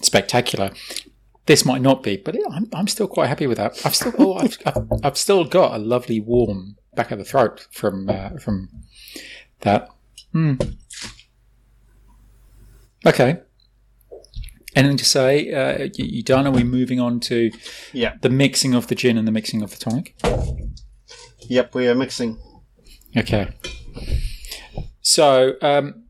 spectacular. 0.01 0.71
This 1.47 1.65
might 1.65 1.81
not 1.81 2.03
be, 2.03 2.17
but 2.17 2.35
I'm, 2.51 2.67
I'm 2.73 2.87
still 2.87 3.07
quite 3.07 3.27
happy 3.27 3.47
with 3.47 3.57
that. 3.57 3.83
I've 3.85 3.95
still 3.95 4.13
oh, 4.19 4.33
I've, 4.35 4.57
I've, 4.65 4.87
I've 5.03 5.17
still 5.17 5.43
got 5.43 5.73
a 5.73 5.79
lovely 5.79 6.19
warm 6.19 6.77
back 6.93 7.11
of 7.11 7.17
the 7.17 7.25
throat 7.25 7.67
from 7.71 8.09
uh, 8.09 8.31
from 8.37 8.69
that. 9.61 9.89
Hmm. 10.31 10.55
Okay. 13.05 13.39
Anything 14.75 14.97
to 14.97 15.05
say? 15.05 15.51
Uh, 15.51 15.89
you, 15.95 16.05
you 16.05 16.23
done? 16.23 16.47
Are 16.47 16.51
we 16.51 16.63
moving 16.63 16.99
on 16.99 17.19
to 17.21 17.51
Yeah. 17.91 18.13
the 18.21 18.29
mixing 18.29 18.73
of 18.73 18.87
the 18.87 18.95
gin 18.95 19.17
and 19.17 19.27
the 19.27 19.31
mixing 19.31 19.61
of 19.61 19.71
the 19.71 19.77
tonic? 19.77 20.15
Yep, 21.49 21.75
we 21.75 21.87
are 21.87 21.95
mixing. 21.95 22.37
Okay. 23.15 23.49
So 25.01 25.55
um, 25.61 26.03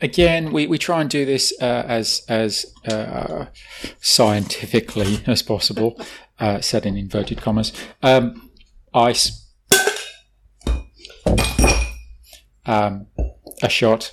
again, 0.00 0.52
we, 0.52 0.66
we 0.66 0.78
try 0.78 1.00
and 1.00 1.08
do 1.08 1.24
this 1.24 1.52
uh, 1.60 1.84
as 1.86 2.22
as 2.28 2.66
uh, 2.86 3.46
scientifically 4.00 5.20
as 5.26 5.42
possible, 5.42 6.00
uh, 6.38 6.60
said 6.60 6.86
in 6.86 6.96
inverted 6.96 7.40
commas. 7.40 7.72
Um, 8.02 8.50
ice, 8.92 9.46
um, 12.66 13.06
a 13.62 13.68
shot, 13.68 14.12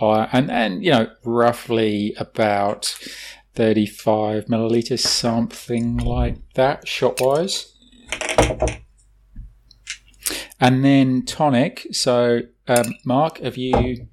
uh, 0.00 0.26
and 0.32 0.50
and 0.50 0.84
you 0.84 0.90
know 0.90 1.10
roughly 1.24 2.14
about 2.18 2.94
thirty 3.54 3.86
five 3.86 4.46
milliliters, 4.46 5.00
something 5.00 5.96
like 5.96 6.36
that, 6.54 6.86
shot 6.86 7.20
wise 7.20 7.72
and 10.60 10.84
then 10.84 11.24
tonic. 11.24 11.86
So, 11.92 12.40
um, 12.68 12.94
Mark, 13.04 13.38
have 13.38 13.56
you 13.56 14.06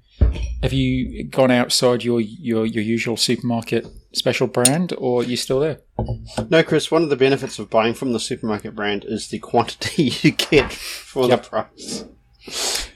have 0.62 0.72
you 0.72 1.24
gone 1.24 1.50
outside 1.50 2.02
your 2.04 2.20
your, 2.20 2.66
your 2.66 2.82
usual 2.82 3.16
supermarket 3.16 3.86
special 4.14 4.46
brand, 4.46 4.92
or 4.98 5.20
are 5.20 5.24
you 5.24 5.36
still 5.36 5.60
there? 5.60 5.80
No, 6.50 6.62
Chris, 6.62 6.90
one 6.90 7.02
of 7.02 7.10
the 7.10 7.16
benefits 7.16 7.58
of 7.58 7.70
buying 7.70 7.94
from 7.94 8.12
the 8.12 8.20
supermarket 8.20 8.74
brand 8.74 9.04
is 9.06 9.28
the 9.28 9.38
quantity 9.38 10.04
you 10.22 10.30
get 10.32 10.72
for 10.72 11.28
Yep. 11.28 11.42
the 11.42 11.48
price. 11.48 12.04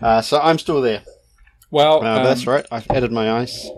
Uh, 0.01 0.21
so 0.23 0.41
I'm 0.41 0.59
still 0.59 0.81
there. 0.81 1.03
Well, 1.71 2.05
Uh, 2.05 2.19
um, 2.19 2.25
that's 2.25 2.47
right. 2.47 2.67
I've 2.71 2.87
added 2.91 3.13
my 3.13 3.31
ice. 3.41 3.69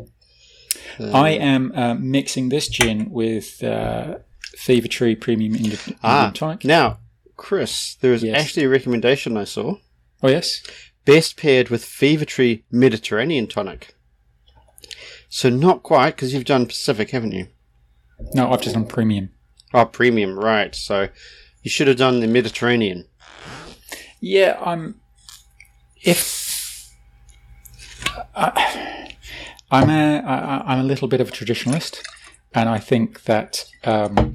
Uh, 0.98 1.10
I 1.12 1.30
am 1.30 1.72
uh, 1.74 1.94
mixing 1.94 2.48
this 2.48 2.68
gin 2.68 3.10
with 3.10 3.62
uh, 3.64 4.16
Fever 4.56 4.88
Tree 4.88 5.16
Premium 5.16 5.54
Indi- 5.54 5.70
Indian 5.70 5.98
ah, 6.02 6.30
Tonic. 6.34 6.64
now, 6.64 6.98
Chris, 7.36 7.96
there 8.00 8.12
is 8.12 8.22
Yes. 8.22 8.40
actually 8.40 8.64
a 8.64 8.68
recommendation 8.68 9.36
I 9.36 9.44
saw. 9.44 9.76
Oh 10.22 10.28
yes, 10.28 10.62
Best 11.04 11.36
paired 11.36 11.68
with 11.68 11.84
Fever 11.84 12.24
Tree 12.24 12.64
Mediterranean 12.70 13.46
tonic. 13.46 13.94
So 15.28 15.50
not 15.50 15.82
quite, 15.82 16.12
because 16.16 16.32
you've 16.32 16.44
done 16.44 16.66
Pacific, 16.66 17.10
haven't 17.10 17.32
you? 17.32 17.48
no, 18.32 18.50
I've 18.50 18.62
just 18.62 18.74
done 18.74 18.86
premium. 18.86 19.30
Oh, 19.74 19.84
premium, 19.84 20.38
right. 20.38 20.72
So 20.74 21.08
you 21.62 21.70
should 21.70 21.88
have 21.88 21.96
done 21.96 22.20
the 22.20 22.26
Mediterranean. 22.28 23.06
Yeah, 24.20 24.56
I'm. 24.64 25.00
If 26.02 26.88
I, 28.36 29.14
I'm 29.70 29.90
a, 29.90 30.18
I, 30.20 30.72
I'm 30.72 30.80
a 30.80 30.84
little 30.84 31.08
bit 31.08 31.20
of 31.20 31.28
a 31.28 31.32
traditionalist, 31.32 32.02
and 32.54 32.68
I 32.68 32.78
think 32.78 33.24
that 33.24 33.64
um, 33.82 34.34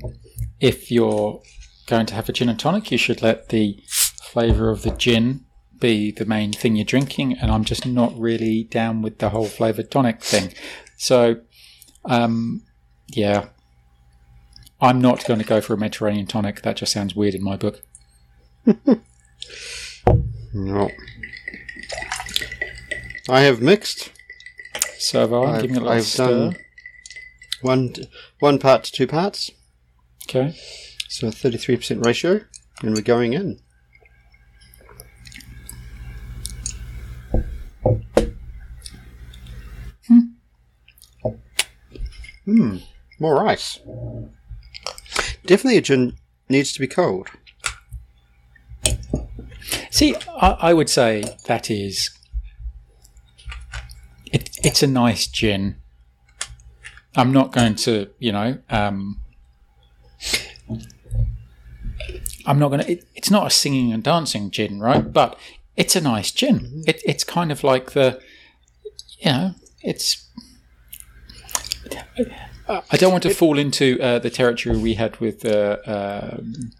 if 0.60 0.91
you're 0.91 1.41
going 1.89 2.05
to 2.08 2.13
have 2.15 2.29
a 2.29 2.34
gin 2.34 2.50
and 2.50 2.60
tonic, 2.60 2.91
you 2.91 2.98
should 2.98 3.22
let 3.22 3.50
the 3.50 3.79
flavour 3.88 4.69
of 4.69 4.84
the 4.84 4.91
gin 4.91 5.46
be 5.79 6.12
the 6.12 6.25
main 6.25 6.53
thing 6.53 6.75
you're 6.75 6.86
drinking. 6.86 7.38
And 7.38 7.50
I'm 7.51 7.63
just 7.63 7.86
not 7.86 8.17
really 8.17 8.63
down 8.65 9.01
with 9.01 9.17
the 9.19 9.29
whole 9.29 9.46
flavoured 9.48 9.89
tonic 9.91 10.22
thing. 10.22 10.53
So, 10.98 11.41
um, 12.05 12.63
yeah. 13.08 13.48
I'm 14.81 15.01
not 15.01 15.25
going 15.25 15.39
to 15.41 15.46
go 15.46 15.60
for 15.60 15.74
a 15.74 15.77
Mediterranean 15.77 16.25
tonic. 16.27 16.62
That 16.62 16.77
just 16.77 16.93
sounds 16.93 17.15
weird 17.15 17.36
in 17.36 17.43
my 17.43 17.58
book. 17.58 17.81
No. 20.51 20.89
I 23.29 23.41
have 23.41 23.62
mixed. 23.62 24.12
So 24.98 25.19
have 25.22 25.34
I. 25.34 25.43
I've- 25.43 25.62
giving 25.62 25.75
it 25.75 25.81
a 25.81 25.86
little 25.86 25.98
I've 25.98 26.03
stir. 26.05 26.25
done- 26.27 26.55
One, 27.62 27.93
one 28.39 28.58
part 28.60 28.84
to 28.86 28.91
two 28.91 29.05
parts, 29.08 29.51
Okay. 30.27 30.58
So 31.09 31.27
a 31.27 31.31
33% 31.31 32.05
ratio, 32.05 32.41
and 32.81 32.95
we're 32.95 33.01
going 33.01 33.33
in. 33.33 33.59
Hmm. 40.07 40.19
Hmm. 42.45 42.77
More 43.19 43.47
ice. 43.47 43.79
Definitely 45.45 45.77
a 45.77 45.81
gin 45.81 46.15
needs 46.47 46.71
to 46.73 46.79
be 46.79 46.87
cold. 46.87 47.27
See, 49.89 50.15
I, 50.39 50.57
I 50.59 50.73
would 50.73 50.89
say 50.89 51.23
that 51.47 51.71
is. 51.71 52.11
It, 54.31 54.51
it's 54.63 54.83
a 54.83 54.87
nice 54.87 55.25
gin. 55.25 55.77
I'm 57.15 57.33
not 57.33 57.51
going 57.51 57.73
to, 57.75 58.09
you 58.19 58.31
know, 58.31 58.59
um, 58.69 59.19
I'm 62.45 62.59
not 62.59 62.69
going 62.69 62.83
to. 62.83 62.91
It's 63.15 63.31
not 63.31 63.47
a 63.47 63.49
singing 63.49 63.91
and 63.93 64.03
dancing 64.03 64.51
gin, 64.51 64.79
right? 64.79 65.11
But 65.11 65.37
it's 65.75 65.95
a 65.95 66.01
nice 66.01 66.31
gin. 66.31 66.83
It, 66.87 67.01
it's 67.05 67.23
kind 67.23 67.51
of 67.51 67.63
like 67.63 67.91
the, 67.91 68.19
you 69.19 69.31
know, 69.31 69.55
it's. 69.81 70.25
I 72.67 72.97
don't 72.97 73.11
want 73.11 73.23
to 73.23 73.33
fall 73.33 73.57
into 73.57 73.99
uh, 73.99 74.19
the 74.19 74.29
territory 74.29 74.77
we 74.77 74.93
had 74.93 75.19
with 75.19 75.43
uh, 75.43 75.77
um 75.85 76.71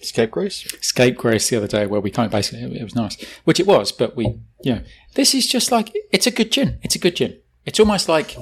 Scapegrace? 0.00 0.64
scapegrace 0.80 1.48
the 1.48 1.56
other 1.56 1.66
day 1.66 1.86
where 1.86 2.00
we 2.00 2.10
kind 2.10 2.26
of 2.26 2.32
basically 2.32 2.78
it 2.78 2.84
was 2.84 2.94
nice, 2.94 3.16
which 3.44 3.58
it 3.58 3.66
was, 3.66 3.90
but 3.90 4.14
we 4.14 4.26
you 4.62 4.74
know 4.74 4.80
this 5.14 5.34
is 5.34 5.46
just 5.46 5.72
like 5.72 5.92
it's 6.12 6.26
a 6.26 6.30
good 6.30 6.52
gin. 6.52 6.78
It's 6.82 6.94
a 6.94 6.98
good 6.98 7.16
gin. 7.16 7.38
It's 7.66 7.80
almost 7.80 8.08
like 8.08 8.36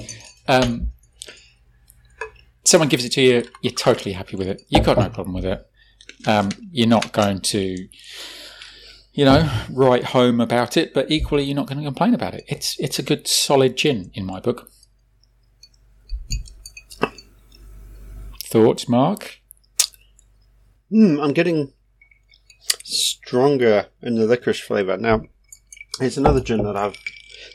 um, 0.47 0.89
someone 2.63 2.89
gives 2.89 3.05
it 3.05 3.11
to 3.13 3.21
you, 3.21 3.43
you're 3.61 3.73
totally 3.73 4.13
happy 4.13 4.35
with 4.35 4.47
it. 4.47 4.61
You've 4.69 4.85
got 4.85 4.97
no 4.97 5.09
problem 5.09 5.33
with 5.33 5.45
it. 5.45 5.66
Um, 6.25 6.49
you're 6.71 6.87
not 6.87 7.11
going 7.11 7.41
to 7.41 7.87
you 9.13 9.25
know 9.25 9.49
write 9.71 10.05
home 10.05 10.39
about 10.39 10.77
it, 10.77 10.93
but 10.93 11.11
equally 11.11 11.43
you're 11.43 11.55
not 11.55 11.67
going 11.67 11.79
to 11.79 11.83
complain 11.83 12.13
about 12.13 12.33
it. 12.33 12.45
It's 12.47 12.79
it's 12.79 12.99
a 12.99 13.03
good 13.03 13.27
solid 13.27 13.75
gin 13.75 14.11
in 14.13 14.25
my 14.25 14.39
book. 14.39 14.71
Thoughts, 18.43 18.87
Mark? 18.87 19.39
Hmm, 20.89 21.19
I'm 21.19 21.33
getting 21.33 21.73
stronger 22.83 23.87
in 24.01 24.15
the 24.15 24.25
licorice 24.25 24.61
flavour. 24.61 24.95
Now, 24.95 25.23
there's 25.99 26.17
another 26.17 26.39
gin 26.39 26.63
that 26.63 26.77
I've. 26.77 26.95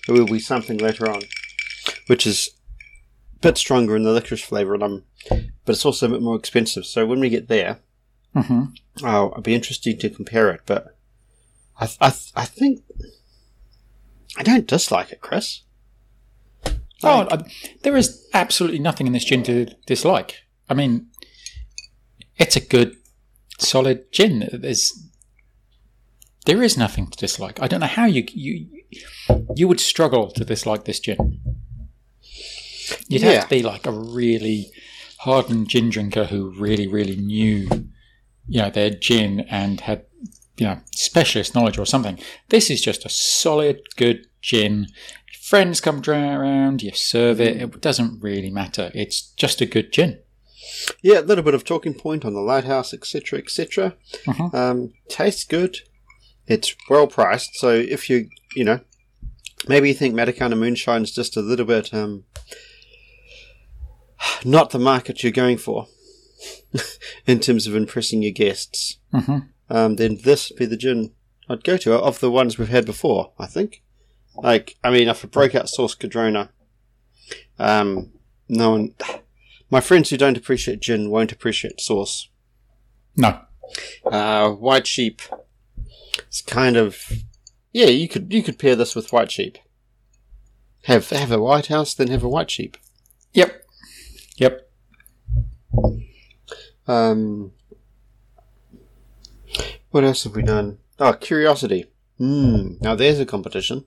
There 0.06 0.14
will 0.14 0.26
be 0.26 0.38
something 0.38 0.78
later 0.78 1.08
on, 1.08 1.22
which 2.08 2.26
is 2.26 2.50
a 3.36 3.38
bit 3.38 3.56
stronger 3.56 3.96
in 3.96 4.02
the 4.02 4.12
licorice 4.12 4.42
flavour, 4.42 4.74
and 4.74 4.84
I'm, 4.84 5.04
but 5.64 5.76
it's 5.76 5.86
also 5.86 6.06
a 6.06 6.10
bit 6.10 6.22
more 6.22 6.36
expensive. 6.36 6.84
So 6.84 7.06
when 7.06 7.20
we 7.20 7.30
get 7.30 7.48
there, 7.48 7.78
Mm-hmm. 8.34 8.62
oh, 9.04 9.30
I'll 9.34 9.40
be 9.42 9.54
interesting 9.54 9.98
to 9.98 10.08
compare 10.10 10.50
it. 10.50 10.62
But 10.66 10.96
I, 11.78 11.86
th- 11.86 11.98
I, 12.00 12.10
th- 12.10 12.32
I 12.34 12.44
think 12.44 12.82
I 14.38 14.42
don't 14.42 14.66
dislike 14.66 15.12
it, 15.12 15.20
Chris. 15.20 15.62
Oh, 17.04 17.26
I, 17.30 17.42
there 17.82 17.96
is 17.96 18.26
absolutely 18.32 18.78
nothing 18.78 19.06
in 19.06 19.12
this 19.12 19.24
gin 19.24 19.42
to 19.44 19.66
dislike. 19.86 20.36
I 20.70 20.74
mean, 20.74 21.08
it's 22.36 22.54
a 22.56 22.60
good, 22.60 22.96
solid 23.58 24.10
gin. 24.12 24.48
There's, 24.52 24.92
there 26.46 26.62
is 26.62 26.78
nothing 26.78 27.08
to 27.08 27.18
dislike. 27.18 27.60
I 27.60 27.66
don't 27.66 27.80
know 27.80 27.86
how 27.86 28.06
you 28.06 28.24
you 28.32 28.68
you 29.56 29.66
would 29.68 29.80
struggle 29.80 30.30
to 30.30 30.44
dislike 30.44 30.84
this 30.84 31.00
gin. 31.00 31.40
You'd 33.08 33.22
Yeah. 33.22 33.30
have 33.32 33.42
to 33.44 33.48
be 33.50 33.62
like 33.62 33.86
a 33.86 33.92
really 33.92 34.70
hardened 35.18 35.68
gin 35.68 35.90
drinker 35.90 36.24
who 36.26 36.50
really, 36.58 36.86
really 36.86 37.16
knew, 37.16 37.68
you 38.48 38.60
know, 38.60 38.70
their 38.70 38.90
gin 38.90 39.40
and 39.48 39.80
had, 39.80 40.04
you 40.56 40.66
know, 40.66 40.78
specialist 40.94 41.54
knowledge 41.54 41.78
or 41.78 41.86
something. 41.86 42.18
This 42.48 42.70
is 42.70 42.80
just 42.80 43.04
a 43.04 43.08
solid, 43.08 43.80
good 43.96 44.26
gin. 44.40 44.88
Friends 45.40 45.80
come 45.80 46.02
around, 46.08 46.82
you 46.82 46.92
serve 46.92 47.40
it. 47.40 47.56
It 47.56 47.80
doesn't 47.80 48.22
really 48.22 48.50
matter. 48.50 48.90
It's 48.94 49.20
just 49.32 49.60
a 49.60 49.66
good 49.66 49.92
gin. 49.92 50.18
Yeah, 51.02 51.20
a 51.20 51.22
little 51.22 51.44
bit 51.44 51.54
of 51.54 51.64
talking 51.64 51.94
point 51.94 52.24
on 52.24 52.34
the 52.34 52.40
lighthouse, 52.40 52.94
etc., 52.94 53.38
etc. 53.38 53.94
Mhm. 54.24 54.54
Um, 54.54 54.92
tastes 55.08 55.44
good. 55.44 55.78
It's 56.46 56.74
well 56.88 57.06
priced, 57.06 57.54
so 57.56 57.70
if 57.70 58.08
you 58.10 58.28
you 58.54 58.64
know 58.64 58.80
maybe 59.68 59.88
you 59.88 59.94
think 59.94 60.14
Matakana 60.14 61.02
is 61.02 61.12
just 61.12 61.36
a 61.36 61.40
little 61.40 61.66
bit 61.66 61.92
um, 61.94 62.24
not 64.44 64.70
the 64.70 64.78
market 64.78 65.22
you're 65.22 65.32
going 65.32 65.58
for 65.58 65.86
in 67.26 67.40
terms 67.40 67.66
of 67.66 67.74
impressing 67.74 68.22
your 68.22 68.32
guests, 68.32 68.98
hmm 69.12 69.38
um, 69.68 69.96
then 69.96 70.18
this 70.22 70.50
would 70.50 70.58
be 70.58 70.66
the 70.66 70.76
gin 70.76 71.12
I'd 71.48 71.64
go 71.64 71.76
to 71.78 71.94
of 71.94 72.20
the 72.20 72.30
ones 72.30 72.58
we've 72.58 72.68
had 72.68 72.84
before. 72.84 73.32
I 73.38 73.46
think. 73.46 73.82
Like, 74.36 74.76
I 74.82 74.90
mean, 74.90 75.08
if 75.08 75.24
a 75.24 75.26
breakout 75.26 75.68
sauce 75.68 75.94
Cardrona, 75.94 76.50
um, 77.58 78.12
no 78.48 78.70
one, 78.70 78.94
my 79.70 79.80
friends 79.80 80.10
who 80.10 80.16
don't 80.16 80.36
appreciate 80.36 80.80
gin 80.80 81.10
won't 81.10 81.32
appreciate 81.32 81.80
sauce. 81.80 82.28
No. 83.16 83.40
Uh, 84.04 84.50
white 84.50 84.86
sheep. 84.86 85.22
It's 86.18 86.42
kind 86.42 86.76
of, 86.76 87.10
yeah. 87.72 87.86
You 87.86 88.08
could 88.08 88.32
you 88.32 88.42
could 88.42 88.58
pair 88.58 88.76
this 88.76 88.94
with 88.94 89.12
white 89.12 89.30
sheep. 89.30 89.58
Have 90.84 91.08
have 91.10 91.30
a 91.30 91.40
white 91.40 91.66
house, 91.66 91.94
then 91.94 92.08
have 92.08 92.22
a 92.22 92.28
white 92.28 92.50
sheep. 92.50 92.76
Yep. 93.32 93.64
Yep. 94.36 94.70
Um, 96.86 97.52
what 99.90 100.04
else 100.04 100.24
have 100.24 100.34
we 100.34 100.42
done? 100.42 100.78
Oh, 100.98 101.12
curiosity. 101.12 101.86
Hmm. 102.18 102.74
Now 102.80 102.94
there's 102.94 103.20
a 103.20 103.26
competition. 103.26 103.84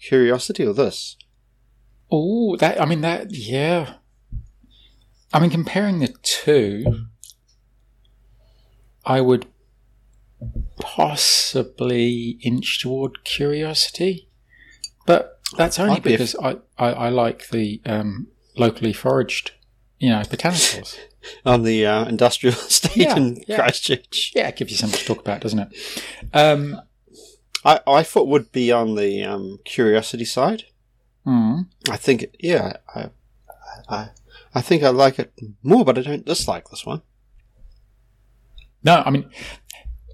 Curiosity 0.00 0.64
or 0.64 0.74
this? 0.74 1.16
Oh, 2.10 2.56
that. 2.56 2.80
I 2.80 2.84
mean, 2.84 3.00
that. 3.02 3.34
Yeah. 3.34 3.94
I 5.32 5.40
mean, 5.40 5.50
comparing 5.50 5.98
the 5.98 6.14
two, 6.22 7.06
I 9.04 9.20
would 9.20 9.46
possibly 10.78 12.38
inch 12.42 12.80
toward 12.80 13.24
curiosity, 13.24 14.28
but 15.06 15.40
that's 15.56 15.78
only 15.78 16.00
because 16.00 16.36
I, 16.36 16.56
I, 16.78 16.92
I 16.92 17.08
like 17.08 17.48
the 17.48 17.80
um, 17.84 18.28
locally 18.56 18.92
foraged, 18.92 19.52
you 19.98 20.10
know, 20.10 20.20
botanicals. 20.20 20.98
On 21.46 21.62
the 21.62 21.86
uh, 21.86 22.04
industrial 22.06 22.54
estate 22.68 22.96
Yeah, 22.96 23.16
in 23.16 23.42
yeah. 23.48 23.56
Christchurch. 23.62 24.32
yeah, 24.34 24.48
it 24.48 24.56
gives 24.56 24.70
you 24.70 24.76
something 24.76 24.98
to 24.98 25.04
talk 25.04 25.20
about, 25.20 25.40
doesn't 25.40 25.58
it? 25.58 26.02
Um, 26.32 26.80
I, 27.64 27.80
I 27.86 28.02
thought 28.02 28.28
would 28.28 28.52
be 28.52 28.70
on 28.72 28.94
the 28.94 29.22
um, 29.24 29.58
curiosity 29.64 30.24
side. 30.26 30.64
hmm. 31.24 31.62
I 31.90 31.96
think, 31.96 32.26
yeah, 32.40 32.74
I, 32.94 33.08
I, 33.88 34.08
I 34.54 34.60
think 34.60 34.82
I 34.82 34.90
like 34.90 35.18
it 35.18 35.32
more, 35.62 35.84
but 35.84 35.96
I 35.98 36.02
don't 36.02 36.26
dislike 36.26 36.68
this 36.68 36.84
one. 36.84 37.00
No, 38.82 39.02
I 39.06 39.10
mean, 39.10 39.30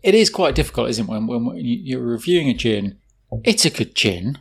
it 0.03 0.15
is 0.15 0.31
quite 0.31 0.55
difficult, 0.55 0.91
isn't 0.91 1.07
it? 1.07 1.11
When, 1.11 1.27
when 1.27 1.57
you- 1.57 1.81
you're 1.83 2.03
reviewing 2.03 2.49
a 2.49 2.55
gin, 2.55 2.99
it's 3.45 3.65
a 3.65 3.71
good 3.71 3.95
gin. 3.95 4.39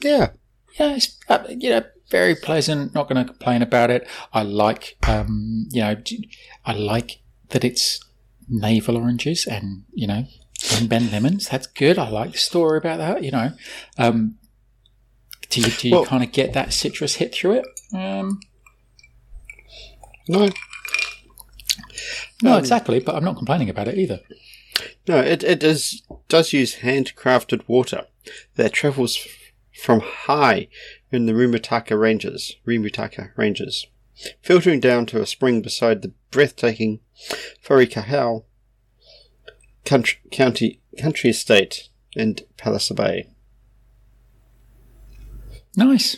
Yeah, 0.00 0.30
Yeah, 0.78 0.96
it's 0.96 1.18
uh, 1.28 1.44
you 1.48 1.70
know 1.70 1.82
very 2.10 2.34
pleasant. 2.34 2.94
Not 2.94 3.08
going 3.08 3.24
to 3.24 3.30
complain 3.32 3.62
about 3.62 3.90
it. 3.90 4.06
I 4.32 4.42
like 4.42 4.96
um, 5.06 5.66
you 5.70 5.80
know 5.82 5.96
I 6.66 6.72
like 6.72 7.20
that 7.50 7.64
it's 7.64 8.00
navel 8.48 8.96
oranges 8.96 9.46
and 9.46 9.84
you 9.92 10.06
know 10.06 10.24
and 10.76 10.88
Ben 10.88 11.10
lemons. 11.10 11.48
That's 11.48 11.66
good. 11.66 11.98
I 11.98 12.08
like 12.08 12.32
the 12.32 12.38
story 12.38 12.78
about 12.78 12.98
that. 12.98 13.22
You 13.24 13.30
know, 13.30 13.52
um, 13.98 14.36
do 15.48 15.60
you, 15.60 15.70
do 15.70 15.88
you 15.88 15.94
Well- 15.94 16.04
kind 16.06 16.22
of 16.22 16.32
get 16.32 16.52
that 16.52 16.72
citrus 16.72 17.14
hit 17.16 17.34
through 17.34 17.52
it? 17.60 17.66
Um, 17.94 18.40
no, 20.28 20.48
no, 22.42 22.52
Um, 22.54 22.58
exactly. 22.58 23.00
But 23.00 23.14
I'm 23.16 23.24
not 23.24 23.36
complaining 23.36 23.68
about 23.70 23.88
it 23.88 23.98
either. 23.98 24.20
no, 25.08 25.18
it 25.20 25.42
it 25.42 25.62
is 25.62 26.02
does 26.28 26.52
use 26.52 26.76
handcrafted 26.76 27.62
water 27.66 28.06
that 28.56 28.72
travels 28.72 29.16
from 29.80 30.00
high 30.00 30.68
in 31.10 31.26
the 31.26 31.32
Rimutaka 31.32 31.98
Ranges, 31.98 32.56
Rimutaka 32.66 33.30
Ranges, 33.36 33.86
filtering 34.42 34.80
down 34.80 35.06
to 35.06 35.20
a 35.20 35.26
spring 35.26 35.62
beside 35.62 36.02
the 36.02 36.12
breathtaking 36.30 37.00
Wharekauhau 37.64 38.44
country, 39.84 40.18
county 40.30 40.80
country 40.98 41.30
estate 41.30 41.88
in 42.14 42.36
Palliser 42.56 42.94
Bay. 42.94 43.28
Nice. 45.76 46.16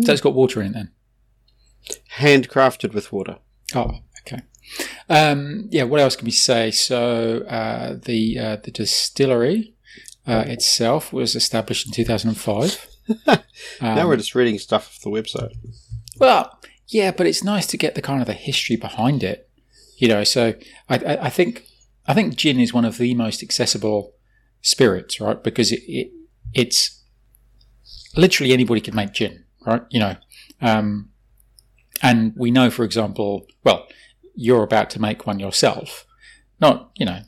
So 0.00 0.12
it's 0.12 0.22
got 0.22 0.34
water 0.34 0.62
in 0.62 0.68
it 0.68 0.72
then. 0.72 0.90
Handcrafted 2.16 2.94
with 2.94 3.12
water. 3.12 3.38
Oh, 3.74 3.98
okay. 4.20 4.42
Um, 5.08 5.68
yeah, 5.70 5.82
what 5.82 6.00
else 6.00 6.16
can 6.16 6.24
we 6.24 6.30
say? 6.30 6.70
So 6.70 7.42
uh, 7.42 7.96
the 8.02 8.38
uh, 8.38 8.56
the 8.56 8.70
distillery 8.70 9.74
uh, 10.26 10.44
itself 10.46 11.12
was 11.12 11.34
established 11.34 11.86
in 11.86 11.92
2005. 11.92 12.86
now 13.80 14.06
we're 14.06 14.16
just 14.16 14.34
reading 14.34 14.58
stuff 14.58 14.88
off 14.88 15.00
the 15.02 15.10
website. 15.10 15.52
Well, 16.18 16.58
yeah, 16.88 17.10
but 17.10 17.26
it's 17.26 17.42
nice 17.42 17.66
to 17.68 17.76
get 17.76 17.94
the 17.94 18.02
kind 18.02 18.20
of 18.20 18.26
the 18.26 18.32
history 18.32 18.76
behind 18.76 19.22
it. 19.22 19.48
You 19.96 20.08
know, 20.08 20.24
so 20.24 20.54
I, 20.88 20.96
I, 20.96 21.16
I 21.26 21.28
think 21.30 21.66
I 22.06 22.14
think 22.14 22.36
gin 22.36 22.58
is 22.58 22.74
one 22.74 22.84
of 22.84 22.98
the 22.98 23.14
most 23.14 23.42
accessible 23.42 24.12
spirits, 24.60 25.20
right? 25.20 25.42
Because 25.42 25.72
it, 25.72 25.80
it 25.86 26.10
it's 26.52 27.02
literally 28.16 28.52
anybody 28.52 28.80
can 28.80 28.94
make 28.94 29.12
gin, 29.12 29.44
right? 29.66 29.82
You 29.90 30.00
know, 30.00 30.16
um, 30.60 31.10
and 32.02 32.32
we 32.36 32.50
know, 32.50 32.70
for 32.70 32.84
example, 32.84 33.46
well, 33.64 33.86
you're 34.34 34.62
about 34.62 34.90
to 34.90 35.00
make 35.00 35.26
one 35.26 35.38
yourself. 35.38 36.04
Not, 36.60 36.90
you 36.96 37.06
know, 37.06 37.20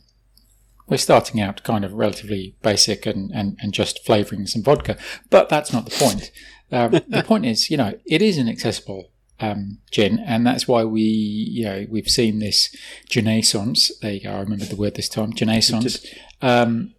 we're 0.89 0.97
starting 0.97 1.41
out 1.41 1.63
kind 1.63 1.85
of 1.85 1.93
relatively 1.95 2.57
basic 2.63 3.07
and, 3.07 3.31
and, 3.33 3.57
and 3.61 3.73
just 3.73 4.05
flavouring 4.05 4.47
some 4.47 4.63
vodka, 4.63 4.97
but 5.31 5.49
that's 5.49 5.73
not 5.73 5.87
the 5.87 5.97
point. 5.97 6.31
Um, 6.71 6.91
the 7.09 7.25
point 7.27 7.47
is, 7.47 7.71
you 7.71 7.77
know, 7.77 7.99
it 8.07 8.23
is 8.23 8.39
an 8.39 8.49
accessible 8.49 9.11
um, 9.41 9.79
gin, 9.91 10.19
and 10.21 10.47
that's 10.47 10.69
why 10.69 10.85
we, 10.85 11.03
you 11.03 11.65
know, 11.65 11.87
we've 11.89 12.09
seen 12.09 12.39
this 12.39 12.75
genaissance. 13.09 13.91
There 14.01 14.13
you 14.13 14.21
go. 14.21 14.33
I 14.33 14.41
remember 14.41 14.65
the 14.65 14.77
word 14.77 14.95
this 14.95 15.09
time, 15.09 15.33
genaissance. 15.33 16.07
Um, 16.43 16.95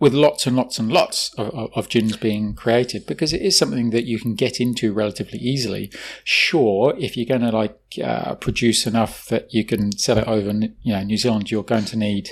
with 0.00 0.12
lots 0.12 0.46
and 0.46 0.56
lots 0.56 0.78
and 0.78 0.92
lots 0.92 1.32
of, 1.38 1.48
of, 1.54 1.70
of, 1.74 1.88
gins 1.88 2.16
being 2.16 2.52
created 2.52 3.06
because 3.06 3.32
it 3.32 3.40
is 3.40 3.56
something 3.56 3.90
that 3.90 4.04
you 4.04 4.18
can 4.18 4.34
get 4.34 4.60
into 4.60 4.92
relatively 4.92 5.38
easily. 5.38 5.90
Sure, 6.24 6.94
if 6.98 7.16
you're 7.16 7.24
going 7.24 7.40
to 7.40 7.56
like 7.56 7.78
uh, 8.02 8.34
produce 8.34 8.86
enough 8.86 9.26
that 9.28 9.54
you 9.54 9.64
can 9.64 9.96
sell 9.96 10.18
it 10.18 10.26
over, 10.26 10.50
you 10.82 10.92
know, 10.92 11.02
New 11.02 11.16
Zealand, 11.16 11.50
you're 11.50 11.62
going 11.62 11.84
to 11.86 11.96
need 11.96 12.30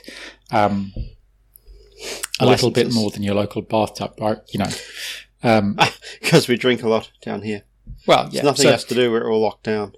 um, 0.53 0.93
a 2.39 2.47
little 2.47 2.71
bit 2.71 2.93
more 2.93 3.11
than 3.11 3.23
your 3.23 3.35
local 3.35 3.63
bathtub, 3.63 4.15
right? 4.21 4.39
You 4.53 4.61
know, 4.61 4.71
because 6.21 6.49
um, 6.49 6.49
we 6.49 6.57
drink 6.57 6.83
a 6.83 6.89
lot 6.89 7.11
down 7.21 7.43
here. 7.43 7.63
Well, 8.07 8.25
yeah, 8.25 8.31
There's 8.31 8.45
nothing 8.45 8.63
so, 8.65 8.71
else 8.71 8.85
to 8.85 8.95
do. 8.95 9.11
We're 9.11 9.31
all 9.31 9.41
locked 9.41 9.65
down. 9.65 9.95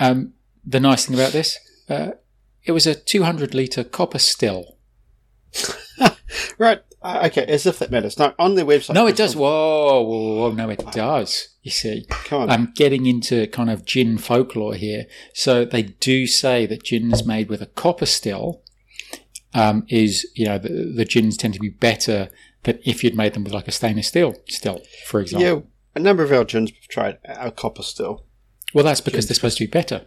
Um, 0.00 0.34
the 0.64 0.80
nice 0.80 1.06
thing 1.06 1.14
about 1.14 1.32
this, 1.32 1.58
uh, 1.88 2.12
it 2.64 2.72
was 2.72 2.86
a 2.86 2.94
200 2.94 3.54
litre 3.54 3.84
copper 3.84 4.18
still. 4.18 4.78
right. 6.58 6.82
Uh, 7.02 7.22
okay, 7.26 7.44
as 7.46 7.66
if 7.66 7.80
that 7.80 7.90
matters. 7.90 8.16
No, 8.16 8.32
on 8.38 8.54
their 8.54 8.64
website. 8.64 8.94
No, 8.94 9.08
it 9.08 9.16
does. 9.16 9.34
Whoa, 9.34 10.02
whoa, 10.02 10.34
whoa, 10.36 10.52
no, 10.52 10.70
it 10.70 10.84
does. 10.92 11.48
You 11.62 11.72
see, 11.72 12.06
Come 12.08 12.42
on. 12.42 12.50
I'm 12.50 12.72
getting 12.76 13.06
into 13.06 13.48
kind 13.48 13.70
of 13.70 13.84
gin 13.84 14.18
folklore 14.18 14.74
here. 14.74 15.06
So 15.34 15.64
they 15.64 15.82
do 15.82 16.28
say 16.28 16.64
that 16.66 16.84
gin 16.84 17.12
is 17.12 17.26
made 17.26 17.48
with 17.48 17.60
a 17.60 17.66
copper 17.66 18.06
still 18.06 18.62
um, 19.54 19.84
is, 19.88 20.26
you 20.34 20.46
know, 20.46 20.58
the, 20.58 20.92
the 20.96 21.04
gins 21.04 21.36
tend 21.36 21.54
to 21.54 21.60
be 21.60 21.68
better 21.68 22.28
than 22.64 22.78
if 22.84 23.02
you'd 23.02 23.16
made 23.16 23.34
them 23.34 23.44
with 23.44 23.52
like 23.52 23.68
a 23.68 23.72
stainless 23.72 24.08
steel 24.08 24.34
still, 24.48 24.82
for 25.06 25.20
example. 25.20 25.46
Yeah, 25.46 25.60
a 25.94 26.00
number 26.00 26.22
of 26.22 26.32
our 26.32 26.44
gins 26.44 26.70
have 26.70 26.88
tried 26.88 27.18
a 27.24 27.50
copper 27.50 27.82
still. 27.82 28.24
Well, 28.74 28.84
that's 28.84 29.00
because 29.00 29.26
they're 29.26 29.34
supposed 29.34 29.58
to 29.58 29.66
be 29.66 29.70
better. 29.70 30.06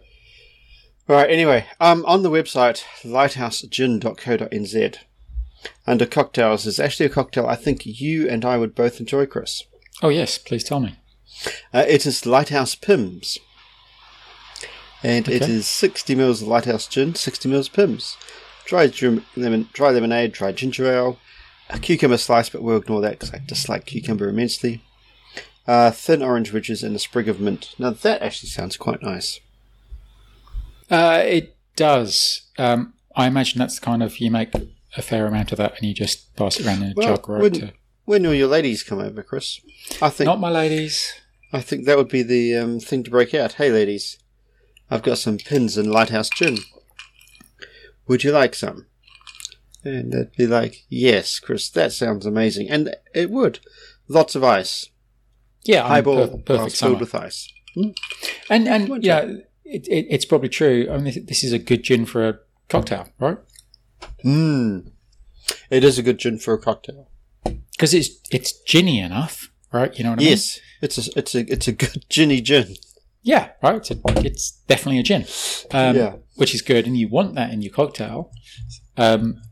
All 1.08 1.16
right. 1.16 1.30
Anyway, 1.30 1.66
um, 1.80 2.04
on 2.06 2.22
the 2.22 2.30
website 2.30 2.82
lighthousegin.co.nz 3.04 4.96
under 5.86 6.06
cocktails 6.06 6.66
is 6.66 6.78
actually 6.80 7.06
a 7.06 7.10
cocktail 7.10 7.46
I 7.46 7.56
think 7.56 7.86
you 7.86 8.28
and 8.28 8.44
I 8.44 8.56
would 8.56 8.74
both 8.74 9.00
enjoy, 9.00 9.26
Chris. 9.26 9.64
Oh, 10.02 10.08
yes, 10.08 10.38
please 10.38 10.64
tell 10.64 10.80
me. 10.80 10.96
Uh, 11.72 11.84
it 11.86 12.06
is 12.06 12.26
Lighthouse 12.26 12.74
Pimm's. 12.74 13.38
And 15.02 15.26
okay. 15.26 15.36
it 15.36 15.42
is 15.42 15.66
60 15.66 16.14
mils 16.14 16.42
of 16.42 16.48
Lighthouse 16.48 16.86
Gin, 16.86 17.14
60 17.14 17.48
mils 17.48 17.68
Pimm's. 17.68 18.16
Dry, 18.66 18.90
lemon, 19.36 19.68
dry 19.72 19.90
lemonade, 19.90 20.32
dry 20.32 20.52
ginger 20.52 20.90
ale, 20.90 21.18
a 21.70 21.78
cucumber 21.78 22.18
slice, 22.18 22.48
but 22.48 22.62
we'll 22.62 22.76
ignore 22.76 23.00
that 23.00 23.12
because 23.12 23.32
I 23.32 23.40
dislike 23.46 23.86
cucumber 23.86 24.28
immensely. 24.28 24.82
Uh, 25.66 25.90
thin 25.90 26.22
orange 26.22 26.52
ridges 26.52 26.82
and 26.82 26.94
a 26.94 26.98
sprig 26.98 27.28
of 27.28 27.40
mint. 27.40 27.74
Now 27.78 27.90
that 27.90 28.22
actually 28.22 28.50
sounds 28.50 28.76
quite 28.76 29.02
nice. 29.02 29.40
Uh, 30.90 31.22
it 31.24 31.56
does. 31.74 32.42
Um, 32.58 32.94
I 33.14 33.26
imagine 33.26 33.58
that's 33.58 33.78
the 33.78 33.84
kind 33.84 34.02
of 34.02 34.18
you 34.18 34.30
make 34.30 34.54
a 34.96 35.02
fair 35.02 35.26
amount 35.26 35.52
of 35.52 35.58
that, 35.58 35.76
and 35.76 35.86
you 35.86 35.94
just 35.94 36.34
pass 36.36 36.58
it 36.58 36.66
around 36.66 36.82
in 36.82 36.90
a 36.90 36.94
well, 36.96 37.16
jug, 37.16 37.28
right? 37.28 37.42
When, 37.42 37.52
to... 37.52 37.72
when 38.04 38.22
will 38.22 38.34
your 38.34 38.48
ladies 38.48 38.82
come 38.82 39.00
over, 39.00 39.22
Chris? 39.22 39.60
I 40.00 40.10
think 40.10 40.26
not 40.26 40.40
my 40.40 40.50
ladies. 40.50 41.12
I 41.52 41.60
think 41.60 41.84
that 41.84 41.96
would 41.96 42.08
be 42.08 42.22
the 42.22 42.56
um, 42.56 42.80
thing 42.80 43.02
to 43.04 43.10
break 43.10 43.34
out. 43.34 43.54
Hey, 43.54 43.70
ladies, 43.70 44.18
I've 44.90 45.02
got 45.02 45.18
some 45.18 45.38
Pimm's 45.38 45.76
and 45.76 45.90
lighthouse 45.90 46.30
gin. 46.30 46.58
Would 48.08 48.24
you 48.24 48.32
like 48.32 48.54
some? 48.54 48.86
And 49.84 50.12
they'd 50.12 50.32
be 50.36 50.46
like, 50.46 50.84
"Yes, 50.88 51.38
Chris, 51.38 51.68
that 51.70 51.92
sounds 51.92 52.26
amazing," 52.26 52.68
and 52.70 52.94
it 53.14 53.30
would. 53.30 53.60
Lots 54.08 54.34
of 54.34 54.42
ice. 54.42 54.88
Yeah, 55.64 55.86
highball 55.86 56.28
per- 56.28 56.58
perfect 56.58 56.76
filled 56.76 57.00
with 57.00 57.14
ice. 57.14 57.52
Hmm? 57.74 57.90
And 58.50 58.68
and 58.68 59.04
yeah, 59.04 59.22
it, 59.64 59.86
it, 59.88 60.06
it's 60.10 60.24
probably 60.24 60.48
true. 60.48 60.88
I 60.90 60.98
mean, 60.98 61.26
this 61.26 61.44
is 61.44 61.52
a 61.52 61.58
good 61.58 61.82
gin 61.82 62.06
for 62.06 62.28
a 62.28 62.38
cocktail, 62.68 63.08
right? 63.18 63.38
Hmm. 64.22 64.80
It 65.70 65.84
is 65.84 65.98
a 65.98 66.02
good 66.02 66.18
gin 66.18 66.38
for 66.38 66.54
a 66.54 66.58
cocktail 66.58 67.08
because 67.72 67.94
it's 67.94 68.20
it's 68.30 68.52
ginny 68.62 68.98
enough, 69.00 69.50
right? 69.72 69.96
You 69.96 70.04
know 70.04 70.10
what 70.10 70.20
I 70.20 70.22
mean? 70.22 70.30
Yes, 70.30 70.60
it's 70.80 70.98
a 70.98 71.18
it's 71.18 71.34
a 71.34 71.52
it's 71.52 71.68
a 71.68 71.72
good 71.72 72.04
ginny 72.08 72.40
gin. 72.40 72.76
Yeah, 73.26 73.50
right. 73.60 73.74
It's, 73.74 73.90
a, 73.90 73.98
it's 74.24 74.52
definitely 74.68 75.00
a 75.00 75.02
gin, 75.02 75.22
um, 75.72 75.96
yeah, 75.96 76.14
which 76.36 76.54
is 76.54 76.62
good, 76.62 76.86
and 76.86 76.96
you 76.96 77.08
want 77.08 77.34
that 77.34 77.50
in 77.50 77.60
your 77.60 77.72
cocktail. 77.72 78.30
Um, 78.96 79.42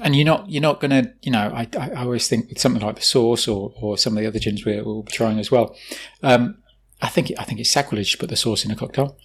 and 0.00 0.14
you're 0.14 0.24
not 0.24 0.48
you're 0.48 0.62
not 0.62 0.78
going 0.78 0.92
to 0.92 1.12
you 1.20 1.32
know 1.32 1.50
I, 1.52 1.66
I 1.76 2.04
always 2.04 2.28
think 2.28 2.48
with 2.48 2.60
something 2.60 2.80
like 2.80 2.94
the 2.94 3.02
sauce 3.02 3.48
or, 3.48 3.72
or 3.80 3.98
some 3.98 4.16
of 4.16 4.22
the 4.22 4.28
other 4.28 4.38
gins 4.38 4.64
we're, 4.64 4.84
we'll 4.84 5.02
be 5.02 5.10
trying 5.10 5.40
as 5.40 5.50
well. 5.50 5.74
Um, 6.22 6.62
I 7.02 7.08
think 7.08 7.32
I 7.36 7.42
think 7.42 7.58
it's 7.58 7.72
sacrilege 7.72 8.12
to 8.12 8.18
put 8.18 8.28
the 8.28 8.36
sauce 8.36 8.64
in 8.64 8.70
a 8.70 8.76
cocktail. 8.76 9.18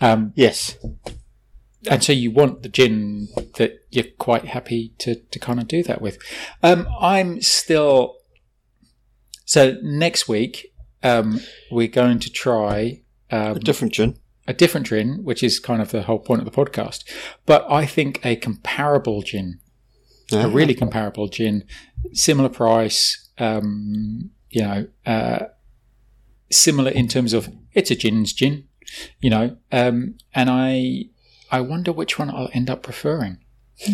Um, 0.00 0.32
yes, 0.34 0.78
and 1.90 2.02
so 2.02 2.14
you 2.14 2.30
want 2.30 2.62
the 2.62 2.70
gin 2.70 3.28
that 3.56 3.80
you're 3.90 4.06
quite 4.18 4.46
happy 4.46 4.94
to, 5.00 5.16
to 5.16 5.38
kind 5.38 5.60
of 5.60 5.68
do 5.68 5.82
that 5.82 6.00
with. 6.00 6.18
Um, 6.62 6.88
I'm 6.98 7.42
still. 7.42 8.16
So 9.44 9.76
next 9.82 10.26
week, 10.26 10.69
um, 11.02 11.40
we're 11.70 11.88
going 11.88 12.18
to 12.20 12.30
try 12.30 13.02
um, 13.30 13.56
a 13.56 13.60
different 13.60 13.94
gin. 13.94 14.16
A 14.46 14.52
different 14.52 14.86
gin, 14.86 15.22
which 15.22 15.42
is 15.42 15.60
kind 15.60 15.80
of 15.80 15.90
the 15.90 16.02
whole 16.02 16.18
point 16.18 16.40
of 16.40 16.44
the 16.44 16.50
podcast. 16.50 17.04
But 17.46 17.64
I 17.70 17.86
think 17.86 18.24
a 18.24 18.36
comparable 18.36 19.22
gin, 19.22 19.60
a 20.32 20.48
really 20.48 20.74
comparable 20.74 21.28
gin, 21.28 21.64
similar 22.12 22.48
price, 22.48 23.28
um, 23.38 24.30
you 24.50 24.62
know, 24.62 24.88
uh, 25.06 25.46
similar 26.50 26.90
in 26.90 27.06
terms 27.06 27.32
of 27.32 27.48
it's 27.72 27.90
a 27.90 27.96
gin's 27.96 28.32
gin, 28.32 28.66
you 29.20 29.30
know, 29.30 29.56
um, 29.70 30.16
and 30.34 30.50
I 30.50 31.04
I 31.50 31.60
wonder 31.60 31.92
which 31.92 32.18
one 32.18 32.30
I'll 32.30 32.50
end 32.52 32.70
up 32.70 32.82
preferring. 32.82 33.38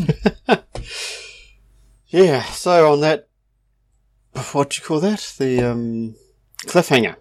yeah, 2.09 2.43
so 2.45 2.93
on 2.93 3.01
that, 3.01 3.29
what 4.53 4.71
do 4.71 4.79
you 4.79 4.85
call 4.85 5.01
that? 5.01 5.35
The 5.39 5.61
um, 5.63 6.15
cliffhanger. 6.67 7.17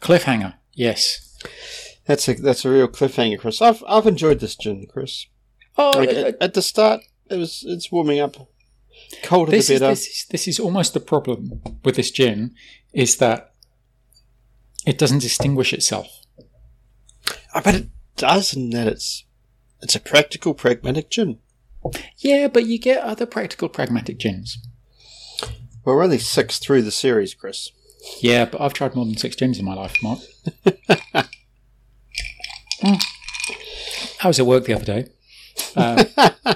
Cliffhanger, 0.00 0.54
yes. 0.72 1.38
That's 2.06 2.28
a 2.28 2.34
that's 2.34 2.64
a 2.64 2.70
real 2.70 2.88
cliffhanger, 2.88 3.38
Chris. 3.38 3.62
I've 3.62 3.84
I've 3.86 4.06
enjoyed 4.06 4.40
this 4.40 4.56
gin, 4.56 4.86
Chris. 4.90 5.26
Oh, 5.76 5.92
like, 5.94 6.08
uh, 6.08 6.12
at, 6.12 6.36
at, 6.40 6.54
the 6.54 6.62
start, 6.62 7.02
it 7.30 7.36
was 7.36 7.62
it's 7.66 7.92
warming 7.92 8.18
up. 8.18 8.36
Colder 9.22 9.50
this 9.50 9.68
the 9.68 9.74
better. 9.74 9.92
Is, 9.92 10.00
this, 10.00 10.08
is, 10.08 10.26
this 10.30 10.48
is 10.48 10.58
almost 10.58 10.94
the 10.94 11.00
problem 11.00 11.62
with 11.84 11.96
this 11.96 12.10
gin, 12.10 12.54
is 12.92 13.16
that 13.18 13.54
it 14.86 14.98
doesn't 14.98 15.20
distinguish 15.20 15.72
itself. 15.72 16.08
I 17.54 17.60
bet 17.60 17.74
it 17.74 17.88
does, 18.16 18.54
in 18.54 18.70
that 18.70 18.88
it's 18.88 19.24
it's 19.82 19.94
a 19.94 20.00
practical, 20.00 20.54
pragmatic 20.54 21.10
gin. 21.10 21.38
Yeah, 22.18 22.48
but 22.48 22.66
you 22.66 22.78
get 22.78 23.02
other 23.02 23.26
practical, 23.26 23.68
pragmatic 23.68 24.18
gins. 24.18 24.58
Well, 25.84 25.96
we're 25.96 26.04
only 26.04 26.18
six 26.18 26.58
through 26.58 26.82
the 26.82 26.90
series, 26.90 27.34
Chris. 27.34 27.70
Yeah, 28.20 28.44
but 28.44 28.60
I've 28.60 28.72
tried 28.72 28.94
more 28.94 29.04
than 29.04 29.16
six 29.16 29.36
gins 29.36 29.58
in 29.58 29.64
my 29.64 29.74
life, 29.74 29.96
Mark. 30.02 30.20
mm. 32.82 33.02
I 34.22 34.28
was 34.28 34.38
at 34.38 34.46
work 34.46 34.64
the 34.64 34.74
other 34.74 34.84
day. 34.84 35.06
Uh, 35.76 36.04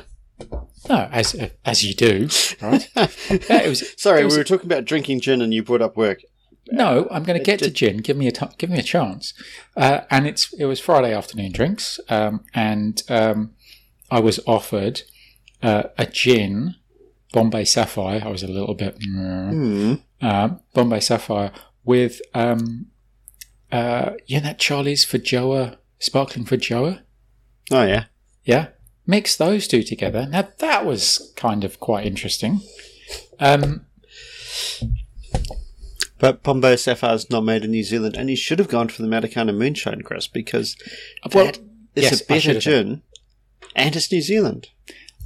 no, 0.88 1.09
as 1.12 1.37
as 1.64 1.85
you 1.85 1.94
do, 1.94 2.28
right? 2.61 2.88
Yeah, 2.94 3.62
it 3.62 3.68
was. 3.68 3.94
Sorry, 4.00 4.24
was, 4.24 4.35
we 4.35 4.40
were 4.40 4.44
talking 4.44 4.66
about 4.66 4.85
drinking 4.85 5.20
gin, 5.20 5.40
and 5.42 5.52
you 5.52 5.62
brought 5.62 5.83
up 5.83 5.96
work. 5.96 6.20
No, 6.70 7.07
I'm 7.11 7.24
going 7.24 7.38
to 7.38 7.44
get 7.44 7.59
to 7.61 7.70
gin. 7.70 7.98
Give 7.98 8.16
me 8.16 8.26
a 8.26 8.33
t- 8.33 8.46
give 8.59 8.70
me 8.70 8.78
a 8.78 8.83
chance. 8.83 9.35
Uh, 9.76 10.02
and 10.11 10.26
it's 10.26 10.52
it 10.54 10.64
was 10.64 10.80
Friday 10.80 11.14
afternoon 11.14 11.52
drinks, 11.52 12.00
um, 12.09 12.44
and 12.54 13.02
um, 13.09 13.52
I 14.11 14.20
was 14.20 14.40
offered 14.46 15.02
uh, 15.62 15.85
a 15.98 16.07
gin, 16.07 16.76
Bombay 17.35 17.64
Sapphire. 17.64 18.23
I 18.25 18.29
was 18.29 18.44
a 18.44 18.47
little 18.47 18.75
bit 18.75 18.97
mm. 19.01 20.01
uh, 20.23 20.49
Bombay 20.73 21.01
Sapphire 21.01 21.51
with 21.85 22.23
um, 22.33 22.87
uh, 23.73 24.12
you 24.27 24.37
know 24.37 24.44
that 24.44 24.61
Charlie's 24.61 25.05
feijoa 25.05 25.77
sparkling 25.99 26.47
feijoa. 26.47 27.03
Oh 27.73 27.83
yeah. 27.83 28.05
Yeah. 28.44 28.68
Mix 29.05 29.37
those 29.37 29.66
two 29.66 29.83
together. 29.83 30.27
Now 30.31 30.49
that 30.59 30.87
was 30.87 31.33
kind 31.35 31.64
of 31.64 31.81
quite 31.81 32.07
interesting. 32.07 32.61
Um, 33.40 33.87
But 36.20 36.42
Bombay 36.44 36.77
Sapphire 36.77 37.16
is 37.16 37.29
not 37.29 37.44
made 37.44 37.64
in 37.64 37.73
New 37.73 37.83
Zealand, 37.83 38.16
and 38.16 38.31
you 38.31 38.37
should 38.37 38.61
have 38.61 38.68
gone 38.68 38.88
for 38.88 39.03
the 39.03 39.09
Matakana 39.09 39.55
Moonshine, 39.55 40.03
Chris, 40.03 40.27
because 40.27 40.77
Well, 41.35 41.47
that 41.47 41.59
is 41.97 42.05
yes, 42.05 42.20
a 42.23 42.25
better 42.25 42.59
gin, 42.59 43.03
and 43.75 43.94
it's 43.94 44.11
New 44.11 44.23
Zealand. 44.23 44.68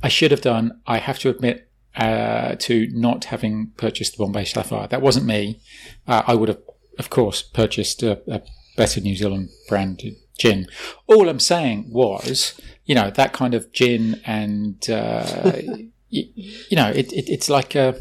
I 0.02 0.08
should 0.08 0.30
have 0.30 0.40
done. 0.40 0.80
I 0.86 0.98
have 0.98 1.18
to 1.20 1.28
admit 1.28 1.67
uh, 1.96 2.54
to 2.56 2.88
not 2.92 3.26
having 3.26 3.72
purchased 3.76 4.16
the 4.16 4.24
Bombay 4.24 4.44
Sapphire. 4.44 4.86
That 4.88 5.02
wasn't 5.02 5.26
me. 5.26 5.60
Uh, 6.06 6.22
I 6.26 6.34
would 6.34 6.48
have, 6.48 6.60
of 6.98 7.10
course, 7.10 7.42
purchased 7.42 8.02
a, 8.02 8.20
a 8.32 8.42
better 8.76 9.00
New 9.00 9.16
Zealand 9.16 9.50
brand 9.68 10.02
gin. 10.38 10.66
All 11.06 11.28
I'm 11.28 11.40
saying 11.40 11.90
was, 11.90 12.58
you 12.84 12.94
know, 12.94 13.10
that 13.10 13.32
kind 13.32 13.54
of 13.54 13.72
gin, 13.72 14.20
and 14.24 14.88
uh, 14.88 15.52
you, 16.08 16.24
you 16.36 16.76
know, 16.76 16.88
it, 16.88 17.12
it, 17.12 17.28
it's 17.28 17.50
like 17.50 17.74
a 17.74 17.98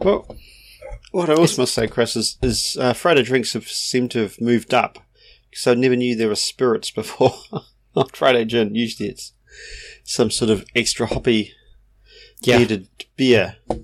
Well, 0.00 0.36
what 1.12 1.30
I 1.30 1.34
also 1.34 1.62
must 1.62 1.74
say, 1.74 1.86
Chris, 1.86 2.16
is, 2.16 2.38
is 2.42 2.76
uh, 2.80 2.92
Friday 2.92 3.22
drinks 3.22 3.52
have 3.52 3.68
seemed 3.68 4.10
to 4.12 4.20
have 4.20 4.40
moved 4.40 4.74
up. 4.74 4.98
So 5.52 5.72
I 5.72 5.74
never 5.74 5.96
knew 5.96 6.16
there 6.16 6.28
were 6.28 6.34
spirits 6.34 6.90
before 6.90 7.34
on 7.94 8.08
Friday 8.08 8.44
gin. 8.44 8.74
Usually 8.74 9.08
it's 9.08 9.32
some 10.02 10.30
sort 10.30 10.50
of 10.50 10.64
extra 10.74 11.06
hoppy 11.06 11.52
yeah. 12.40 12.58
bearded 12.58 12.88
beer. 13.16 13.56
Uh, 13.70 13.76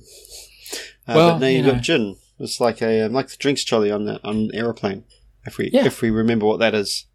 Well, 1.09 1.31
but 1.33 1.39
now 1.39 1.47
you 1.47 1.57
you've 1.59 1.67
know. 1.67 1.73
got 1.75 1.83
gin. 1.83 2.17
It's 2.39 2.61
like 2.61 2.81
a 2.83 3.03
um, 3.07 3.13
like 3.13 3.29
the 3.29 3.37
drinks 3.37 3.65
trolley 3.65 3.91
on 3.91 4.05
the, 4.07 4.23
on 4.25 4.37
an 4.37 4.51
aeroplane. 4.55 5.05
If 5.47 5.59
we 5.59 5.71
Yeah. 5.73 5.85
if 5.87 6.01
we 6.03 6.11
remember 6.11 6.47
what 6.47 6.59
that 6.61 6.75
is. 6.75 7.07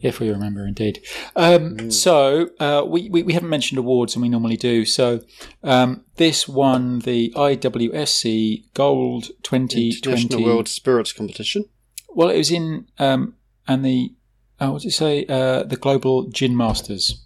If 0.00 0.20
we 0.20 0.30
remember, 0.30 0.64
indeed. 0.64 1.00
Um, 1.34 1.90
So 1.90 2.50
uh, 2.60 2.84
we, 2.86 3.08
we 3.08 3.24
we 3.24 3.32
haven't 3.32 3.48
mentioned 3.48 3.78
awards, 3.80 4.14
and 4.14 4.22
we 4.22 4.28
normally 4.28 4.56
do. 4.56 4.84
So 4.84 5.22
um, 5.64 6.04
this 6.16 6.46
won 6.46 7.00
the 7.00 7.32
IWSC 7.34 8.64
Gold 8.74 9.30
International 9.52 10.08
2020. 10.38 10.44
World 10.44 10.68
Spirits 10.68 11.12
Competition. 11.12 11.64
Well, 12.10 12.28
it 12.28 12.36
was 12.38 12.52
in 12.52 12.86
um, 13.00 13.34
and 13.66 13.84
the 13.84 14.12
uh, 14.60 14.70
what 14.70 14.82
did 14.82 14.88
it 14.88 14.92
say? 14.92 15.26
Uh, 15.28 15.64
the 15.64 15.76
Global 15.76 16.28
Gin 16.28 16.56
Masters. 16.56 17.24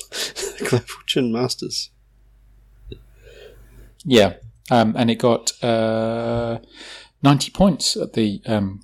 Global 0.60 0.86
Gin 1.06 1.30
Masters. 1.32 1.90
Yeah, 4.04 4.34
um, 4.70 4.94
and 4.96 5.10
it 5.10 5.16
got 5.16 5.52
uh, 5.62 6.58
ninety 7.22 7.50
points 7.50 7.96
at 7.96 8.14
the 8.14 8.42
um, 8.46 8.80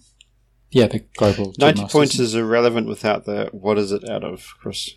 yeah 0.70 0.86
the 0.86 1.00
Global. 1.16 1.54
Ninety 1.58 1.82
Masters. 1.82 1.92
points 1.92 2.18
is 2.18 2.34
irrelevant 2.34 2.88
without 2.88 3.24
the 3.24 3.48
what 3.52 3.78
is 3.78 3.92
it 3.92 4.08
out 4.08 4.24
of, 4.24 4.54
Chris? 4.60 4.94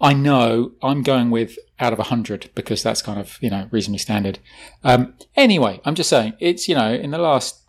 I 0.00 0.14
know 0.14 0.72
I'm 0.82 1.02
going 1.02 1.30
with 1.30 1.58
out 1.78 1.92
of 1.92 1.98
100 1.98 2.48
because 2.54 2.82
that's 2.82 3.02
kind 3.02 3.20
of, 3.20 3.36
you 3.42 3.50
know, 3.50 3.68
reasonably 3.70 3.98
standard. 3.98 4.38
Um, 4.82 5.12
anyway, 5.36 5.82
I'm 5.84 5.94
just 5.94 6.08
saying 6.08 6.32
it's, 6.40 6.66
you 6.66 6.74
know, 6.74 6.90
in 6.94 7.10
the 7.10 7.18
last 7.18 7.60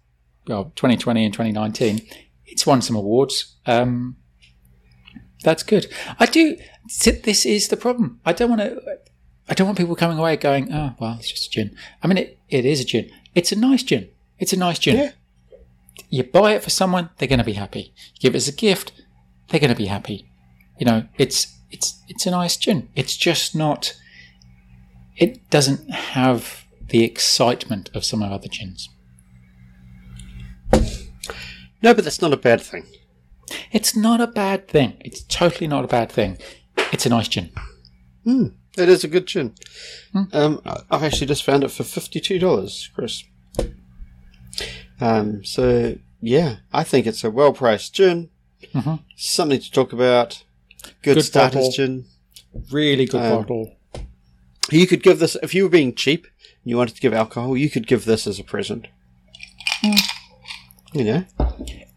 well, 0.48 0.72
2020 0.76 1.26
and 1.26 1.34
2019, 1.34 2.02
it's 2.46 2.66
won 2.66 2.82
some 2.82 2.96
awards. 2.96 3.56
Um, 3.66 4.18
that's 5.44 5.64
good. 5.64 5.88
I 6.20 6.26
do. 6.26 6.58
This 7.24 7.46
is 7.46 7.70
the 7.70 7.78
problem. 7.78 8.20
I 8.26 8.34
don't 8.34 8.50
want 8.50 8.62
to. 8.62 9.00
I 9.52 9.54
don't 9.54 9.68
want 9.68 9.78
people 9.78 9.98
coming 9.98 10.18
away 10.18 10.38
going, 10.38 10.72
"Oh, 10.74 10.96
well, 10.98 11.18
it's 11.20 11.30
just 11.30 11.48
a 11.48 11.50
gin." 11.52 11.76
I 12.02 12.08
mean, 12.08 12.18
it, 12.18 12.40
it 12.48 12.66
is 12.66 12.80
a 12.80 12.86
gin. 12.86 13.12
It's 13.36 13.52
a 13.52 13.58
nice 13.58 13.84
gin. 13.84 14.08
It's 14.40 14.54
a 14.54 14.58
nice 14.58 14.80
gin. 14.80 14.96
Yeah. 14.96 15.12
You 16.10 16.24
buy 16.24 16.54
it 16.54 16.64
for 16.64 16.70
someone, 16.70 17.10
they're 17.18 17.28
going 17.28 17.40
to 17.40 17.46
be 17.46 17.54
happy. 17.54 17.94
You 18.14 18.20
give 18.22 18.34
it 18.34 18.38
as 18.38 18.48
a 18.48 18.54
gift, 18.54 18.94
they're 19.50 19.60
going 19.60 19.70
to 19.70 19.76
be 19.76 19.88
happy. 19.88 20.26
You 20.80 20.86
know, 20.86 21.04
it's 21.18 21.54
it's 21.70 22.02
it's 22.08 22.26
a 22.26 22.32
nice 22.32 22.56
gin. 22.56 22.88
It's 22.96 23.18
just 23.18 23.54
not. 23.54 23.94
It 25.18 25.50
doesn't 25.50 25.92
have 25.92 26.66
the 26.88 27.04
excitement 27.04 27.90
of 27.94 28.06
some 28.06 28.24
of 28.24 28.32
other 28.32 28.48
gins. 28.48 28.88
No, 31.84 31.94
but 31.94 32.06
that's 32.06 32.22
not 32.22 32.32
a 32.32 32.38
bad 32.38 32.62
thing. 32.62 32.86
It's 33.74 33.98
not 33.98 34.22
a 34.22 34.28
bad 34.28 34.70
thing. 34.70 34.96
It's 35.02 35.24
totally 35.24 35.68
not 35.68 35.84
a 35.84 35.88
bad 35.88 36.10
thing. 36.10 36.38
It's 36.94 37.06
a 37.06 37.10
nice 37.10 37.28
gin. 37.28 37.50
Hmm. 38.24 38.48
It 38.78 38.88
is 38.90 39.04
a 39.04 39.08
good 39.08 39.26
gin. 39.28 39.54
Hmm. 40.14 40.24
Um, 40.34 40.62
I- 40.66 40.82
I've 40.90 41.04
actually 41.04 41.28
just 41.28 41.44
found 41.44 41.64
it 41.64 41.72
for 41.72 41.84
fifty-two 41.84 42.40
dollars, 42.40 42.90
Chris. 42.96 43.24
Um, 45.00 45.44
so 45.44 45.98
yeah, 46.22 46.58
I 46.72 46.84
think 46.84 47.08
it's 47.08 47.24
a 47.24 47.32
well-priced 47.32 47.94
gin. 47.94 48.30
Mhm. 48.74 49.00
Something 49.18 49.60
to 49.60 49.72
talk 49.72 49.92
about. 49.92 50.44
Good, 51.02 51.16
Good 51.16 51.24
starters 51.26 51.56
bottle. 51.56 51.72
gin. 51.72 52.06
Really 52.72 53.06
good 53.06 53.22
Um, 53.22 53.42
bottle. 53.42 53.76
You 54.72 54.88
could 54.88 55.04
give 55.04 55.20
this 55.20 55.36
if 55.42 55.54
you 55.56 55.64
were 55.64 55.70
being 55.70 55.94
cheap 55.96 56.26
and 56.26 56.70
you 56.70 56.78
wanted 56.78 56.96
to 56.96 57.02
give 57.02 57.14
alcohol. 57.14 57.58
You 57.58 57.70
could 57.70 57.88
give 57.88 58.06
this 58.06 58.26
as 58.28 58.40
a 58.40 58.44
present. 58.44 58.88
You 60.94 61.04
know, 61.04 61.26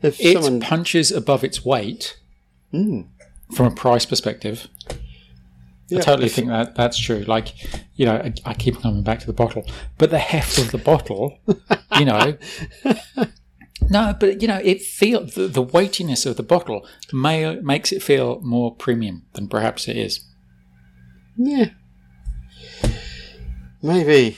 if 0.02 0.18
It 0.20 0.34
someone 0.34 0.60
punches 0.60 1.10
above 1.12 1.44
its 1.44 1.64
weight 1.64 2.16
Mm. 2.72 3.06
from 3.52 3.66
a 3.66 3.70
price 3.74 4.06
perspective. 4.06 4.68
Yeah, 5.94 6.00
I 6.00 6.02
totally 6.02 6.28
think 6.28 6.48
that 6.48 6.74
that's 6.74 6.98
true. 6.98 7.20
Like, 7.20 7.54
you 7.94 8.06
know, 8.06 8.16
I, 8.16 8.32
I 8.44 8.54
keep 8.54 8.80
coming 8.80 9.02
back 9.02 9.20
to 9.20 9.26
the 9.26 9.32
bottle, 9.32 9.64
but 9.96 10.10
the 10.10 10.18
heft 10.18 10.58
of 10.58 10.72
the 10.72 10.78
bottle, 10.78 11.38
you 11.98 12.04
know. 12.04 12.36
No, 13.90 14.16
but 14.18 14.42
you 14.42 14.48
know, 14.48 14.60
it 14.62 14.82
feel 14.82 15.24
the, 15.24 15.46
the 15.46 15.62
weightiness 15.62 16.26
of 16.26 16.36
the 16.36 16.42
bottle 16.42 16.86
may, 17.12 17.56
makes 17.56 17.92
it 17.92 18.02
feel 18.02 18.40
more 18.40 18.74
premium 18.74 19.26
than 19.34 19.48
perhaps 19.48 19.86
it 19.88 19.96
is. 19.96 20.24
Yeah. 21.36 21.70
Maybe. 23.82 24.36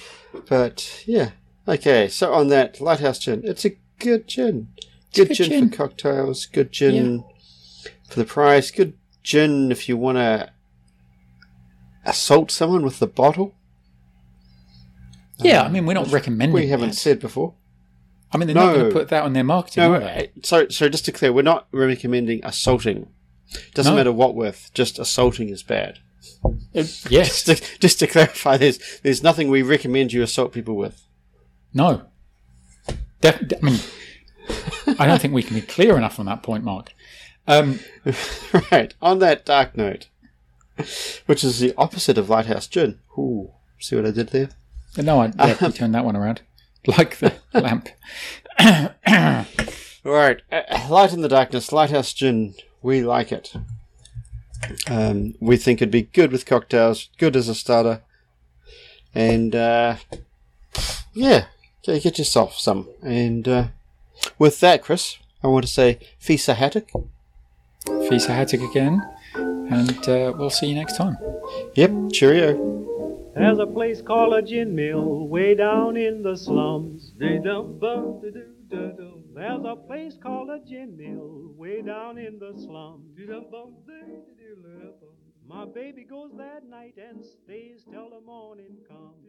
But 0.48 1.04
yeah. 1.06 1.30
Okay, 1.66 2.08
so 2.08 2.32
on 2.32 2.48
that 2.48 2.80
Lighthouse 2.80 3.18
Gin, 3.18 3.42
it's 3.44 3.64
a 3.64 3.76
good 3.98 4.28
gin. 4.28 4.68
Good, 5.14 5.28
good 5.28 5.34
gin, 5.34 5.48
gin. 5.48 5.70
for 5.70 5.76
cocktails, 5.76 6.46
good 6.46 6.70
gin 6.70 7.24
for 8.08 8.20
the 8.20 8.26
price, 8.26 8.70
good 8.70 8.94
gin 9.22 9.72
if 9.72 9.88
you 9.88 9.96
want 9.96 10.18
to 10.18 10.50
assault 12.06 12.50
someone 12.50 12.82
with 12.82 12.98
the 12.98 13.06
bottle. 13.06 13.54
Yeah, 15.38 15.62
I 15.62 15.68
mean, 15.68 15.84
we're 15.86 15.94
not 15.94 16.10
recommending. 16.10 16.54
We 16.54 16.68
haven't 16.68 16.90
that. 16.90 16.94
said 16.96 17.20
before. 17.20 17.54
I 18.32 18.38
mean, 18.38 18.46
they're 18.48 18.54
not 18.56 18.74
going 18.74 18.86
to 18.88 18.92
put 18.92 19.08
that 19.08 19.22
on 19.22 19.32
their 19.34 19.44
marketing. 19.44 19.82
No, 19.84 19.94
uh, 19.94 20.22
so 20.42 20.68
so 20.68 20.88
just 20.88 21.04
to 21.06 21.12
clear, 21.12 21.32
we're 21.32 21.42
not 21.42 21.68
recommending 21.72 22.40
assaulting. 22.44 23.08
Doesn't 23.74 23.92
No. 23.92 23.96
matter 23.96 24.12
what 24.12 24.34
with, 24.34 24.70
just 24.74 24.98
assaulting 24.98 25.48
is 25.50 25.62
bad. 25.62 25.98
It- 26.72 27.04
yes. 27.10 27.44
Just 27.44 27.46
to, 27.64 27.78
just 27.78 27.98
to 28.00 28.06
clarify, 28.06 28.56
there's 28.56 28.78
there's 29.02 29.22
nothing 29.22 29.48
we 29.48 29.62
recommend 29.62 30.12
you 30.12 30.22
assault 30.22 30.52
people 30.52 30.74
with. 30.76 31.02
No. 31.72 32.02
Def- 33.20 33.42
I 33.62 33.64
mean, 33.64 33.78
I 34.98 35.06
don't 35.06 35.20
think 35.20 35.34
we 35.34 35.42
can 35.42 35.54
be 35.56 35.62
clear 35.62 35.96
enough 35.96 36.18
on 36.18 36.26
that 36.26 36.42
point, 36.42 36.64
Mark. 36.64 36.92
Um, 37.46 37.78
right. 38.72 38.92
On 39.00 39.18
that 39.20 39.44
dark 39.44 39.76
note, 39.76 40.08
which 41.26 41.44
is 41.44 41.58
the 41.58 41.74
opposite 41.76 42.18
of 42.18 42.30
Lighthouse 42.30 42.66
Gin. 42.66 42.98
Ooh, 43.18 43.50
see 43.78 43.96
what 43.96 44.06
I 44.06 44.10
did 44.10 44.28
there? 44.28 44.50
no, 44.96 45.20
I 45.20 45.28
definitely 45.28 45.72
turned 45.78 45.94
that 45.94 46.04
one 46.04 46.16
around, 46.16 46.42
like 46.86 47.18
the 47.18 47.34
lamp. 47.52 47.88
Right. 50.06 50.40
Uh, 50.52 50.62
Light 50.88 51.12
in 51.12 51.20
the 51.22 51.28
darkness, 51.28 51.72
Lighthouse 51.72 52.12
Gin. 52.12 52.54
We 52.80 53.02
like 53.02 53.32
it. 53.32 53.52
Um, 54.88 55.34
we 55.40 55.56
think 55.56 55.82
it'd 55.82 55.90
be 55.90 56.02
good 56.02 56.30
with 56.30 56.46
cocktails, 56.46 57.08
good 57.18 57.34
as 57.34 57.48
a 57.48 57.56
starter, 57.56 58.02
and 59.12 59.54
uh, 59.56 59.96
yeah, 61.12 61.46
get 61.82 62.04
get 62.04 62.18
yourself 62.18 62.56
some. 62.56 62.88
And 63.02 63.48
uh, 63.48 63.64
with 64.38 64.60
that, 64.60 64.80
Chris, 64.80 65.18
I 65.42 65.48
want 65.48 65.66
to 65.66 65.72
say 65.72 65.98
Fisa 66.22 66.54
Hattic. 66.54 66.88
Fisa 67.84 68.28
Hattic 68.28 68.68
again, 68.70 69.02
and 69.70 70.08
uh, 70.08 70.32
we'll 70.36 70.50
see 70.50 70.66
you 70.66 70.74
next 70.74 70.96
time. 70.96 71.16
Yep, 71.74 72.12
cheerio. 72.12 73.32
There's 73.34 73.58
a 73.58 73.66
place 73.66 74.00
called 74.00 74.32
a 74.32 74.42
gin 74.42 74.74
mill 74.74 75.28
way 75.28 75.54
down 75.54 75.96
in 75.96 76.22
the 76.22 76.36
slums. 76.36 77.12
There's 77.18 77.44
a 77.44 77.62
place 79.86 80.16
called 80.22 80.50
a 80.50 80.60
gin 80.66 80.96
mill 80.96 81.52
way 81.56 81.82
down 81.82 82.18
in 82.18 82.38
the 82.38 82.54
slums. 82.56 83.18
My 85.46 85.64
baby 85.64 86.04
goes 86.04 86.32
that 86.38 86.68
night 86.68 86.94
and 86.96 87.24
stays 87.24 87.84
till 87.90 88.10
the 88.10 88.20
morning 88.20 88.78
comes. 88.88 89.26